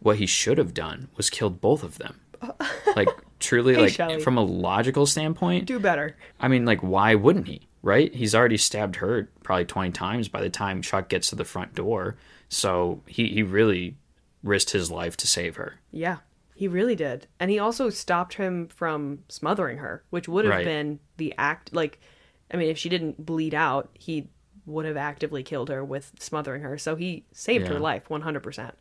[0.00, 2.20] what he should have done was killed both of them.
[2.96, 3.08] like
[3.42, 4.20] truly Hey, like Shelley.
[4.22, 6.16] from a logical standpoint, Do better.
[6.40, 7.68] I mean like why wouldn't he?
[7.82, 8.14] Right?
[8.14, 11.74] He's already stabbed her probably 20 times by the time Chuck gets to the front
[11.74, 12.16] door.
[12.48, 13.96] So he he really
[14.42, 15.80] risked his life to save her.
[15.90, 16.18] Yeah,
[16.54, 17.26] he really did.
[17.40, 20.64] And he also stopped him from smothering her, which would have Right.
[20.64, 21.72] been the act.
[21.74, 22.00] Like,
[22.52, 24.28] I mean, if she didn't bleed out, he
[24.66, 26.78] would have actively killed her with smothering her.
[26.78, 28.72] So he saved her life 100%.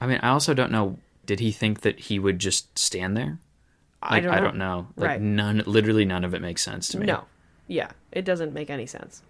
[0.00, 3.38] I mean, I also don't know did he think that he would just stand there?
[4.02, 4.42] I don't I know.
[4.44, 4.86] don't know.
[4.96, 5.20] Like Right.
[5.20, 7.06] none, literally none of it makes sense to me.
[7.06, 7.24] No.
[7.68, 9.22] Yeah, it doesn't make any sense.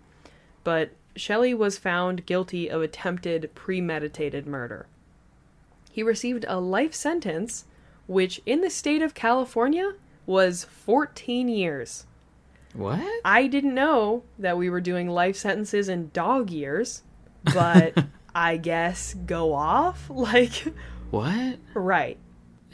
[0.64, 4.86] But Shelley was found guilty of attempted premeditated murder.
[5.90, 7.66] He received a life sentence,
[8.06, 9.92] which in the state of California
[10.24, 12.06] was 14 years.
[12.72, 13.02] What?
[13.24, 17.02] I didn't know that we were doing life sentences in dog years,
[17.52, 20.64] but I guess go off like
[21.10, 21.58] What?
[21.74, 22.16] right.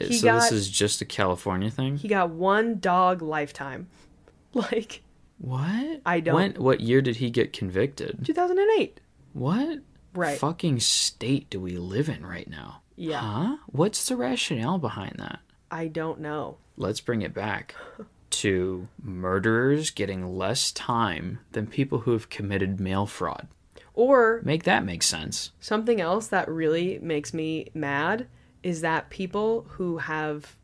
[0.07, 1.97] He so got this is just a California thing?
[1.97, 3.87] he got one dog lifetime.
[4.53, 5.03] Like
[5.37, 6.01] what?
[6.05, 8.25] I don't- When, what year did he get convicted?
[8.25, 8.99] 2008.
[9.33, 9.79] What?
[10.15, 10.39] Right.
[10.39, 12.81] Fucking state do we live in right now?
[12.95, 13.19] Yeah.
[13.19, 13.57] Huh?
[13.67, 15.39] What's the rationale behind that?
[15.69, 16.57] I don't know.
[16.77, 17.75] Let's bring it back
[18.31, 23.47] to murderers getting less time than people who have committed mail fraud.
[23.93, 25.51] Or Make that make sense.
[25.59, 28.27] something else that really makes me mad
[28.63, 30.55] is that people who have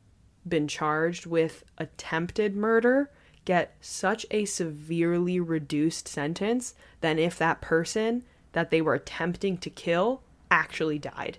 [0.47, 3.09] been charged with attempted murder
[3.45, 8.23] get such a severely reduced sentence than if that person
[8.53, 11.37] that they were attempting to kill actually died.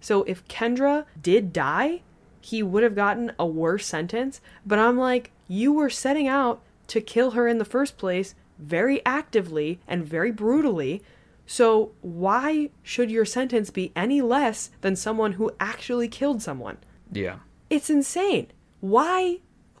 [0.00, 2.02] So if Kendra did die,
[2.40, 7.00] he would have gotten a worse sentence, but I'm like, you were setting out to
[7.00, 11.02] kill her in the first place very actively and very brutally.
[11.46, 16.78] So why should your sentence be any less than someone who actually killed someone?
[17.12, 17.36] Yeah.
[17.70, 18.48] It's insane.
[18.80, 19.38] Why?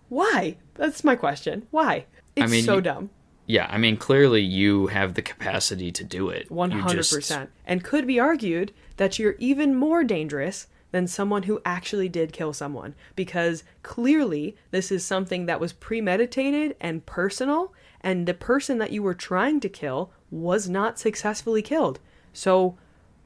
[0.08, 0.56] Why?
[0.74, 1.66] That's my question.
[1.70, 2.06] Why?
[2.36, 3.10] It's mean, so dumb.
[3.46, 6.48] Yeah, I mean, clearly you have the capacity to do it.
[6.50, 6.90] 100%.
[6.90, 12.32] just- And could be argued that you're even more dangerous than someone who actually did
[12.32, 18.78] kill someone because clearly this is something that was premeditated and personal and the person
[18.78, 22.00] that you were trying to kill was not successfully killed.
[22.32, 22.76] So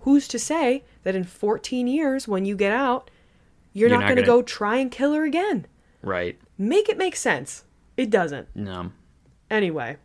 [0.00, 3.11] who's to say that in 14 years when you get out
[3.72, 5.66] you're, You're not, not going to gonna- go try and kill her again?
[6.02, 6.38] Right.
[6.56, 7.64] Make it make sense.
[7.96, 8.48] It doesn't.
[8.54, 8.92] No.
[9.50, 9.96] Anyway,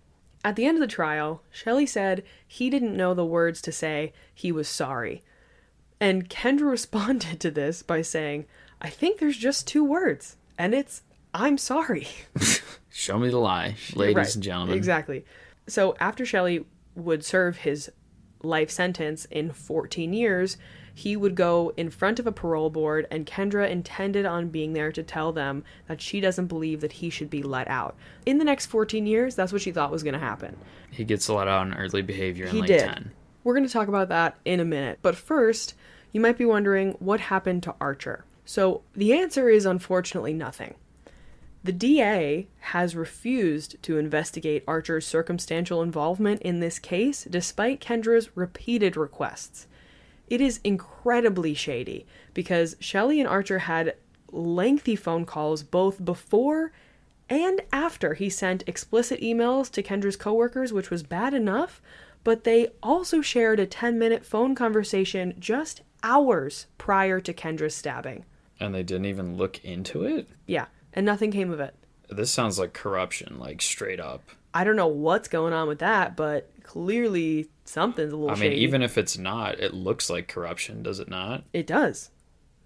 [0.46, 4.14] at the end of the trial, Shelley said he didn't know the words to say
[4.34, 5.24] he was sorry.
[6.00, 8.46] And Kendra responded to this by saying,
[8.82, 11.02] I think there's just two words, and it's,
[11.34, 12.08] I'm sorry.
[12.92, 14.76] Show me the lie, ladies Right, and gentlemen.
[14.78, 15.26] Exactly.
[15.68, 16.66] So after Shelley
[16.96, 17.92] would serve his
[18.42, 20.58] life sentence in 14 years,
[20.94, 24.92] he would go in front of a parole board, and Kendra intended on being there
[24.92, 27.96] to tell them that she doesn't believe that he should be let out.
[28.26, 30.56] In the next 14 years, that's what she thought was going to happen.
[30.92, 32.82] He gets let out on early behavior in He like did.
[32.82, 33.12] 10.
[33.44, 35.00] We're going to talk about that in a minute.
[35.02, 35.74] But first,
[36.12, 38.24] you might be wondering what happened to Archer.
[38.46, 40.76] So the answer is unfortunately nothing.
[41.64, 48.98] The DA has refused to investigate Archer's circumstantial involvement in this case despite Kendra's repeated
[48.98, 49.68] requests.
[50.28, 53.96] It is incredibly shady because Shelley and Archer had
[54.30, 56.74] lengthy phone calls both before
[57.30, 61.82] and after he sent explicit emails to Kendra's coworkers, which was bad enough,
[62.26, 68.26] but they also shared a 10 minute phone conversation just hours prior to Kendra's stabbing.
[68.60, 70.28] And they didn't even look into it?
[70.46, 71.76] Yeah, and nothing came of it.
[72.10, 74.22] This sounds like corruption, like straight up.
[74.54, 78.52] I don't know what's going on with that, but clearly something's a little I mean,
[78.52, 78.62] shady.
[78.62, 81.44] even if it's not, it looks like corruption, does it not?
[81.54, 82.12] It does.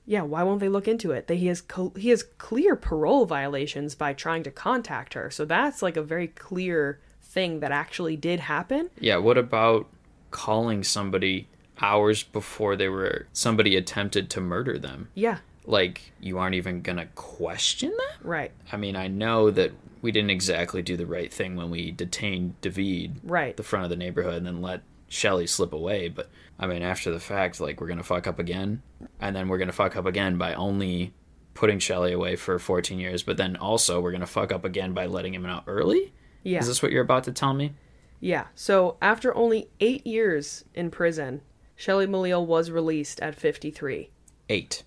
[0.06, 1.28] Yeah, why won't they look into it?
[1.28, 5.30] That he has co- he has clear parole violations by trying to contact her.
[5.30, 8.90] So that's like a very clear thing that actually did happen.
[9.00, 9.88] Yeah, what about
[10.32, 11.48] calling somebody
[11.82, 15.10] hours before they were somebody attempted to murder them?
[15.14, 18.26] Yeah, Like you aren't even going to question that?
[18.28, 18.52] right.
[18.72, 22.60] I mean, I know that we didn't exactly do the right thing when we detained
[22.62, 23.56] David Right.
[23.58, 27.12] the front of the neighborhood and then let Shelley slip away, but I mean, after
[27.12, 28.82] the fact, like we're going to fuck up again
[29.20, 31.14] and then we're going to fuck up again by only
[31.54, 34.94] putting Shelley away for 14 years, but then also we're going to fuck up again
[34.94, 36.14] by letting him out early?
[36.44, 36.60] Yeah.
[36.60, 37.74] Is this what you're about to tell me?
[38.20, 38.48] Yeah.
[38.56, 41.42] So after only eight years in prison,
[41.76, 44.10] Shelley Malil was released at 53.
[44.50, 44.84] 8.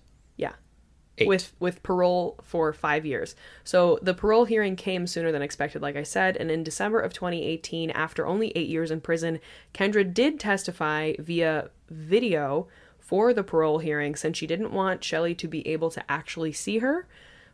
[1.21, 1.27] Eight.
[1.27, 3.35] With with parole for five years.
[3.63, 7.13] So the parole hearing came sooner than expected, like I said, and in December of
[7.13, 9.39] 2018, after only eight years in prison,
[9.73, 12.67] Kendra did testify via video
[12.99, 16.77] for the parole hearing since she didn't want Shelley to be able to actually see
[16.79, 17.07] her.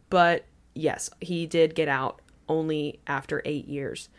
[0.10, 4.10] But yes, he did get out only after eight years.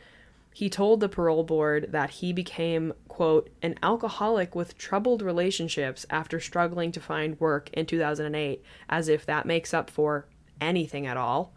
[0.59, 6.41] He told the parole board that he became, quote, an alcoholic with troubled relationships after
[6.41, 10.27] struggling to find work in 2008, as if that makes up for
[10.61, 11.55] anything at all.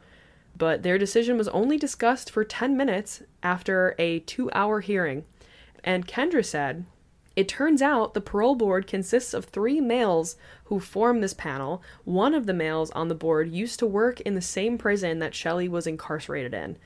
[0.56, 5.26] But their decision was only discussed for 10 minutes after a two hour hearing.
[5.84, 6.86] And Kendra said,
[7.36, 10.36] it turns out the parole board consists of three males
[10.66, 11.82] who form this panel.
[12.04, 15.34] One of the males on the board used to work in the same prison that
[15.34, 16.78] Shelley was incarcerated in.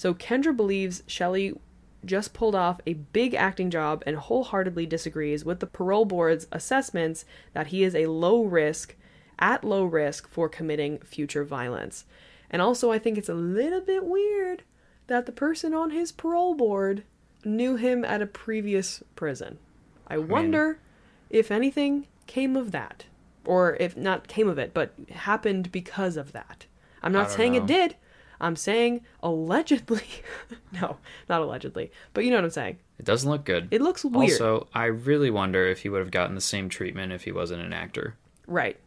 [0.00, 1.60] So Kendra believes Shelley
[2.06, 7.26] just pulled off a big acting job and wholeheartedly disagrees with the parole board's assessments
[7.52, 8.96] that he is a low risk,
[9.38, 12.06] at low risk for committing future violence.
[12.50, 14.62] And also, I think it's a little bit weird
[15.08, 17.04] that the person on his parole board
[17.44, 19.58] knew him at a previous prison.
[20.06, 20.80] I wonder
[21.28, 23.04] if anything came of that.
[23.44, 26.64] Or if not came of it, but happened because of that.
[27.02, 27.58] I'm not saying know.
[27.58, 27.96] it did.
[28.40, 30.02] I'm saying allegedly.
[30.72, 30.96] no,
[31.28, 31.90] not allegedly.
[32.14, 32.78] But you know what I'm saying.
[32.98, 33.68] It doesn't look good.
[33.70, 34.32] It looks weird.
[34.32, 37.62] Also, I really wonder if he would have gotten the same treatment if he wasn't
[37.62, 38.16] an actor.
[38.46, 38.78] right.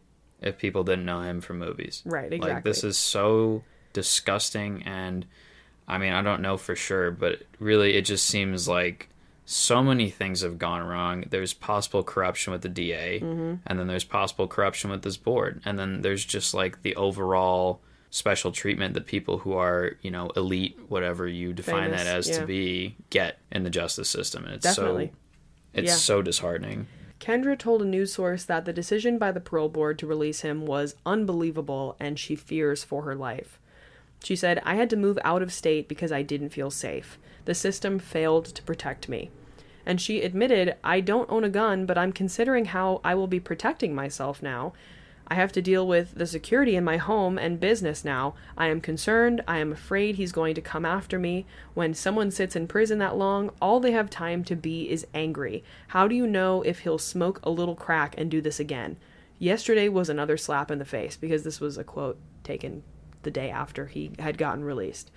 [0.42, 2.02] If people didn't know him from movies.
[2.04, 2.54] Right, exactly.
[2.54, 3.62] Like this is so
[3.94, 5.24] disgusting and
[5.88, 9.08] I mean, I don't know for sure, but really it just seems like
[9.46, 11.24] so many things have gone wrong.
[11.30, 13.54] There's possible corruption with the DA, Mm-hmm.
[13.66, 17.80] and then there's possible corruption with this board, and then there's just like the overall
[18.14, 22.28] special treatment that people who are, you know, elite, whatever you define Famous, that as
[22.28, 22.38] yeah.
[22.38, 25.06] to be, get in the justice system, and it's Definitely.
[25.08, 25.12] so
[25.74, 25.96] it's Yeah.
[25.96, 26.86] so disheartening.
[27.18, 30.64] Kendra told a news source that the decision by the parole board to release him
[30.64, 33.58] was unbelievable and she fears for her life.
[34.22, 37.18] She said, I had to move out of state because I didn't feel safe.
[37.46, 39.30] The system failed to protect me.
[39.84, 43.40] And she admitted, I don't own a gun, but I'm considering how I will be
[43.40, 44.72] protecting myself now.
[45.26, 48.34] I have to deal with the security in my home and business now.
[48.58, 49.42] I am concerned.
[49.48, 51.46] I am afraid he's going to come after me.
[51.72, 55.64] When someone sits in prison that long, all they have time to be is angry.
[55.88, 58.98] How do you know if he'll smoke a little crack and do this again?
[59.38, 62.82] Yesterday was another slap in the face because this was a quote taken
[63.22, 65.10] the day after he had gotten released.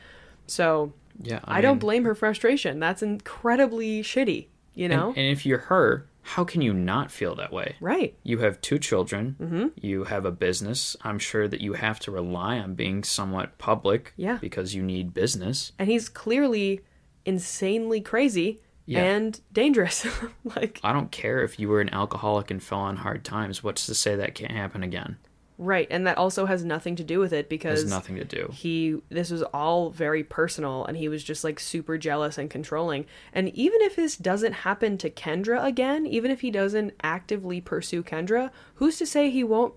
[0.47, 2.79] So Yeah, I, don't blame her frustration.
[2.79, 5.09] That's incredibly shitty, you know?
[5.09, 7.75] And, and if you're her, how can you not feel that way?
[7.79, 8.17] right.
[8.23, 9.35] You have two children.
[9.41, 9.67] Mm-hmm.
[9.81, 10.95] You have a business.
[11.01, 14.13] I'm sure that you have to rely on being somewhat public.
[14.17, 14.37] Yeah.
[14.41, 15.71] Because you need business.
[15.79, 16.81] And he's clearly
[17.25, 19.03] insanely crazy Yeah.
[19.03, 20.05] and dangerous.
[20.55, 23.63] like I don't care if you were an alcoholic and fell on hard times.
[23.63, 25.17] What's to say that can't happen again?
[25.59, 28.49] Right, and that also has nothing to do with it because Has nothing to do.
[28.53, 33.05] he this was all very personal and he was just like super jealous and controlling.
[33.33, 38.03] And even if this doesn't happen to Kendra again, even if he doesn't actively pursue
[38.03, 39.73] Kendra, who's to say he won't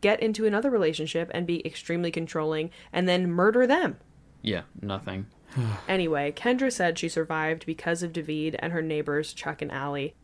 [0.00, 3.96] get into another relationship and be extremely controlling and then murder them?
[4.40, 5.26] Yeah, nothing.
[5.88, 10.14] Anyway, Kendra said she survived because of David and her neighbors, Chuck and Allie.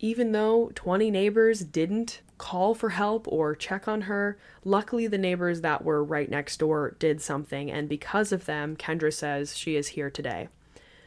[0.00, 5.60] Even though 20 neighbors didn't call for help or check on her, luckily the neighbors
[5.60, 9.88] that were right next door did something, and because of them, Kendra says she is
[9.88, 10.48] here today.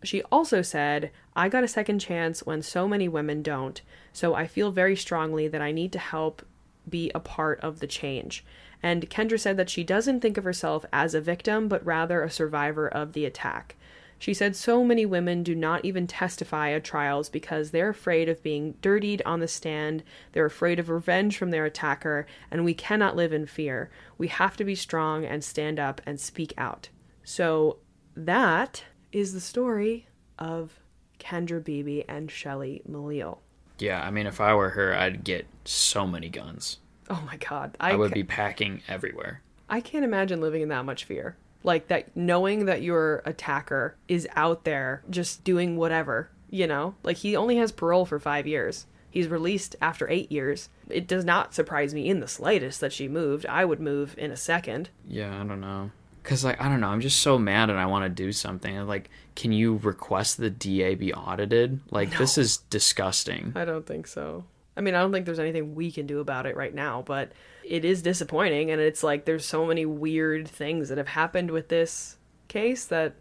[0.04, 3.82] She also said, I got a second chance when so many women don't,
[4.12, 6.46] so I feel very strongly that I need to help
[6.88, 8.46] be a part of the change.
[8.84, 12.30] And Kendra said that she doesn't think of herself as a victim, but rather a
[12.30, 13.76] survivor of the attack.
[14.20, 18.42] She said so many women do not even testify at trials because they're afraid of
[18.44, 23.16] being dirtied on the stand, they're afraid of revenge from their attacker, and we cannot
[23.16, 23.90] live in fear.
[24.18, 26.90] We have to be strong and stand up and speak out.
[27.24, 27.80] So
[28.16, 30.08] that is the story
[30.40, 30.80] of
[31.20, 33.40] Kendra Beebe and Shelley Malil.
[33.80, 36.78] Yeah, I mean, if I were her, I'd get so many guns.
[37.10, 37.76] Oh my god.
[37.80, 39.42] I, would ca- be packing everywhere.
[39.70, 41.36] I can't imagine living in that much fear.
[41.64, 46.96] Like that knowing that your attacker is out there just doing whatever, you know?
[47.04, 48.86] Like he only has parole for 5 years.
[49.10, 50.70] He's released after 8 years.
[50.90, 53.46] It does not surprise me in the slightest that she moved.
[53.46, 54.90] I would move in a second.
[55.08, 55.92] Yeah, I don't know.
[56.24, 58.76] Cause like I don't know, I'm just so mad and I want to do something.
[58.76, 61.80] And, Like, can you request the DA be audited?
[61.92, 63.52] Like, this is disgusting.
[63.56, 64.46] I don't think so.
[64.76, 67.32] I mean, I don't think there's anything we can do about it right now, but
[67.66, 71.70] it is disappointing and it's like there's so many weird things that have happened with
[71.70, 73.16] this case that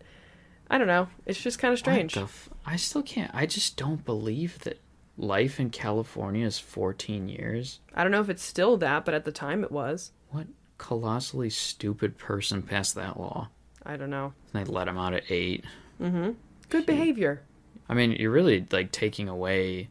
[0.70, 1.08] I don't know.
[1.26, 2.16] It's just kind of strange.
[2.16, 3.30] F- I still can't.
[3.34, 4.80] I just don't believe that
[5.18, 7.80] life in California is 14 years.
[7.94, 10.12] I don't know if it's still that, but at the time it was.
[10.30, 10.46] What
[10.78, 13.48] colossally stupid person passed that law?
[13.84, 14.32] I don't know.
[14.54, 15.64] And they let him out at eight.
[16.00, 16.30] Mm-hmm.
[16.70, 17.42] Good behavior.
[17.88, 19.90] I mean, you're really like taking away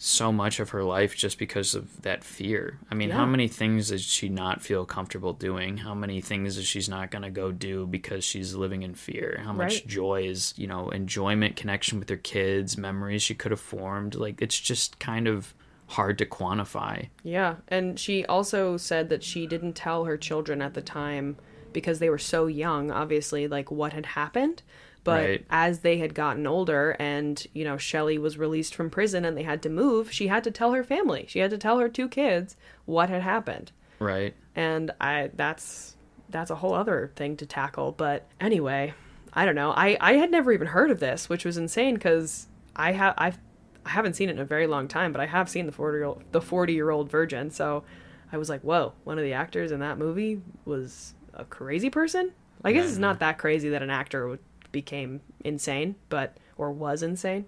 [0.00, 2.78] so much of her life just because of that fear.
[2.90, 5.78] I mean, how many things does she not feel comfortable doing?
[5.78, 9.40] How many things is she's not going to go do because she's living in fear?
[9.44, 9.86] How much Right.
[9.88, 14.14] joy is, you know, enjoyment, connection with her kids, memories she could have formed?
[14.14, 15.52] Like, it's just kind of
[15.88, 17.08] hard to quantify.
[17.24, 21.36] Yeah, and she also said that she didn't tell her children at the time
[21.72, 24.62] because they were so young, obviously, like what had happened.
[25.08, 25.46] But Right.
[25.50, 29.42] as they had gotten older and, you know, Shelley was released from prison and they
[29.42, 31.24] had to move, she had to tell her family.
[31.28, 33.72] She had to tell her two kids what had happened.
[33.98, 34.34] Right?
[34.54, 35.96] And I that's
[36.30, 38.92] that's a whole other thing to tackle, but anyway,
[39.32, 39.70] I don't know.
[39.70, 43.38] I I had never even heard of this, which was insane cuz I have I've
[43.86, 45.98] I haven't seen it in a very long time, but I have seen the 40
[45.98, 47.50] year the 40 year old virgin.
[47.50, 47.84] So
[48.30, 52.32] I was like, whoa, one of the actors in that movie was a crazy person.
[52.64, 54.40] I guess it's not that crazy that an actor would-
[54.72, 57.46] became insane, but or was insane.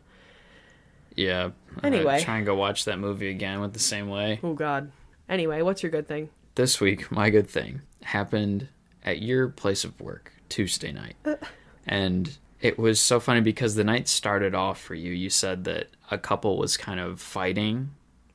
[1.17, 1.51] Yeah.
[1.83, 2.21] Anyway.
[2.21, 4.41] Uh, try and go watch that movie again with the same way.
[4.43, 4.93] Oh God.
[5.29, 6.31] Anyway, what's your good thing?
[6.57, 8.69] this week, my good thing happened
[9.05, 11.17] at your place of work Tuesday night.
[11.87, 15.11] and it was so funny because the night started off for you.
[15.13, 17.91] You said that a couple was kind of fighting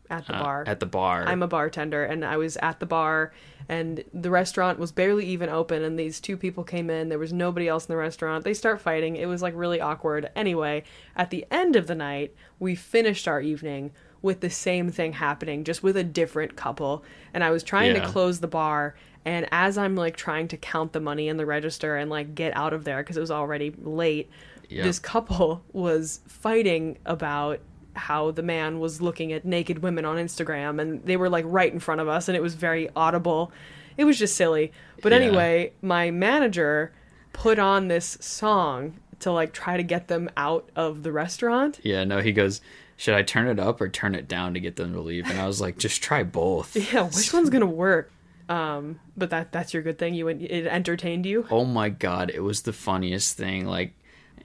[0.10, 0.64] At the uh, bar.
[0.68, 1.26] at the bar.
[1.28, 3.34] I'm a bartender and I was at the bar
[3.68, 7.10] and the restaurant was barely even open and these two people came in.
[7.10, 8.44] There was nobody else in the restaurant.
[8.44, 9.16] They start fighting.
[9.16, 10.30] It was like really awkward.
[10.36, 10.84] Anyway,
[11.16, 13.92] at the end of the night, we finished our evening
[14.22, 17.04] with the same thing happening, just with a different couple.
[17.34, 18.96] And I was trying to close the bar
[19.26, 22.56] and as I'm like trying to count the money in the register and like get
[22.56, 24.30] out of there because it was already late,
[24.70, 24.84] Yeah.
[24.84, 27.60] this couple was fighting about
[27.96, 31.72] how the man was looking at naked women on Instagram and they were like right
[31.72, 33.52] in front of us and it was very audible.
[33.98, 34.72] It was just silly.
[35.02, 35.20] But Yeah.
[35.20, 36.92] anyway, my manager
[37.34, 41.80] put on this song to like try to get them out of the restaurant.
[41.84, 42.60] yeah, no, he goes,
[42.98, 45.30] Should I turn it up or turn it down to get them to leave?
[45.30, 46.76] And I was like, Just try both.
[46.94, 48.12] Yeah, which one's going to work?
[48.48, 50.14] Um, but that that's your good thing.
[50.14, 51.48] You it entertained you.
[51.50, 53.66] Oh my god, it was the funniest thing.
[53.66, 53.94] Like,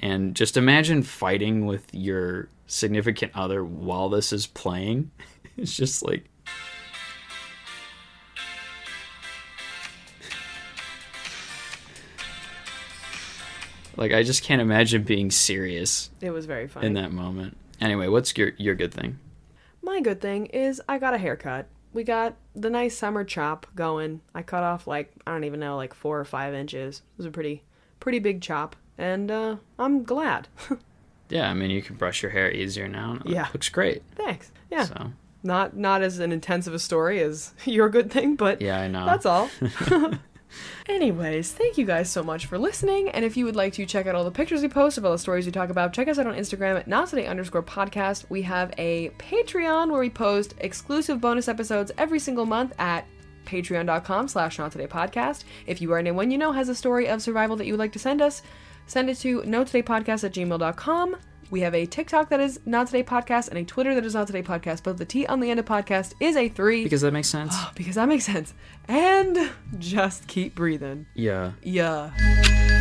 [0.00, 5.10] and just imagine fighting with your significant other while this is playing.
[5.56, 6.24] It's just like.
[13.96, 16.86] Like I just can't imagine being serious It was very funny.
[16.86, 17.56] in that moment.
[17.80, 19.18] Anyway, what's your your good thing?
[19.82, 21.66] My good thing is I got a haircut.
[21.92, 24.20] We got the nice summer chop going.
[24.34, 26.98] I cut off like I don't even know, like four or five inches.
[26.98, 27.64] It was a pretty
[27.98, 30.48] pretty big chop, and uh, I'm glad.
[31.32, 33.20] Yeah, I mean you can brush your hair easier now.
[33.24, 33.46] Yeah.
[33.52, 34.02] looks great.
[34.16, 34.50] Thanks.
[34.68, 34.82] Yeah.
[34.86, 35.12] So
[35.44, 39.06] Not not as an intensive a story as your good thing, but Yeah, I know.
[39.06, 39.48] that's all.
[40.88, 43.08] Anyways, thank you guys so much for listening.
[43.10, 45.12] And if you would like to check out all the pictures we post of all
[45.12, 48.24] the stories we talk about, check us out on Instagram at not today underscore podcast.
[48.28, 53.06] We have a Patreon where we post exclusive bonus episodes every single month at
[53.46, 55.44] patreon.com slash not today podcast.
[55.68, 57.92] If you or anyone you know has a story of survival that you would like
[57.92, 58.42] to send us,
[58.86, 61.16] send it to notodaypodcast today podcast at gmail.com.
[61.50, 64.28] We have a TikTok that is not today podcast and a Twitter that is not
[64.28, 67.12] today podcast, but the T on the end of podcast is a three because that
[67.12, 67.56] makes sense.
[67.74, 68.54] because that makes sense.
[68.86, 71.06] And just keep breathing.
[71.14, 71.52] yeah.
[71.62, 72.79] Yeah.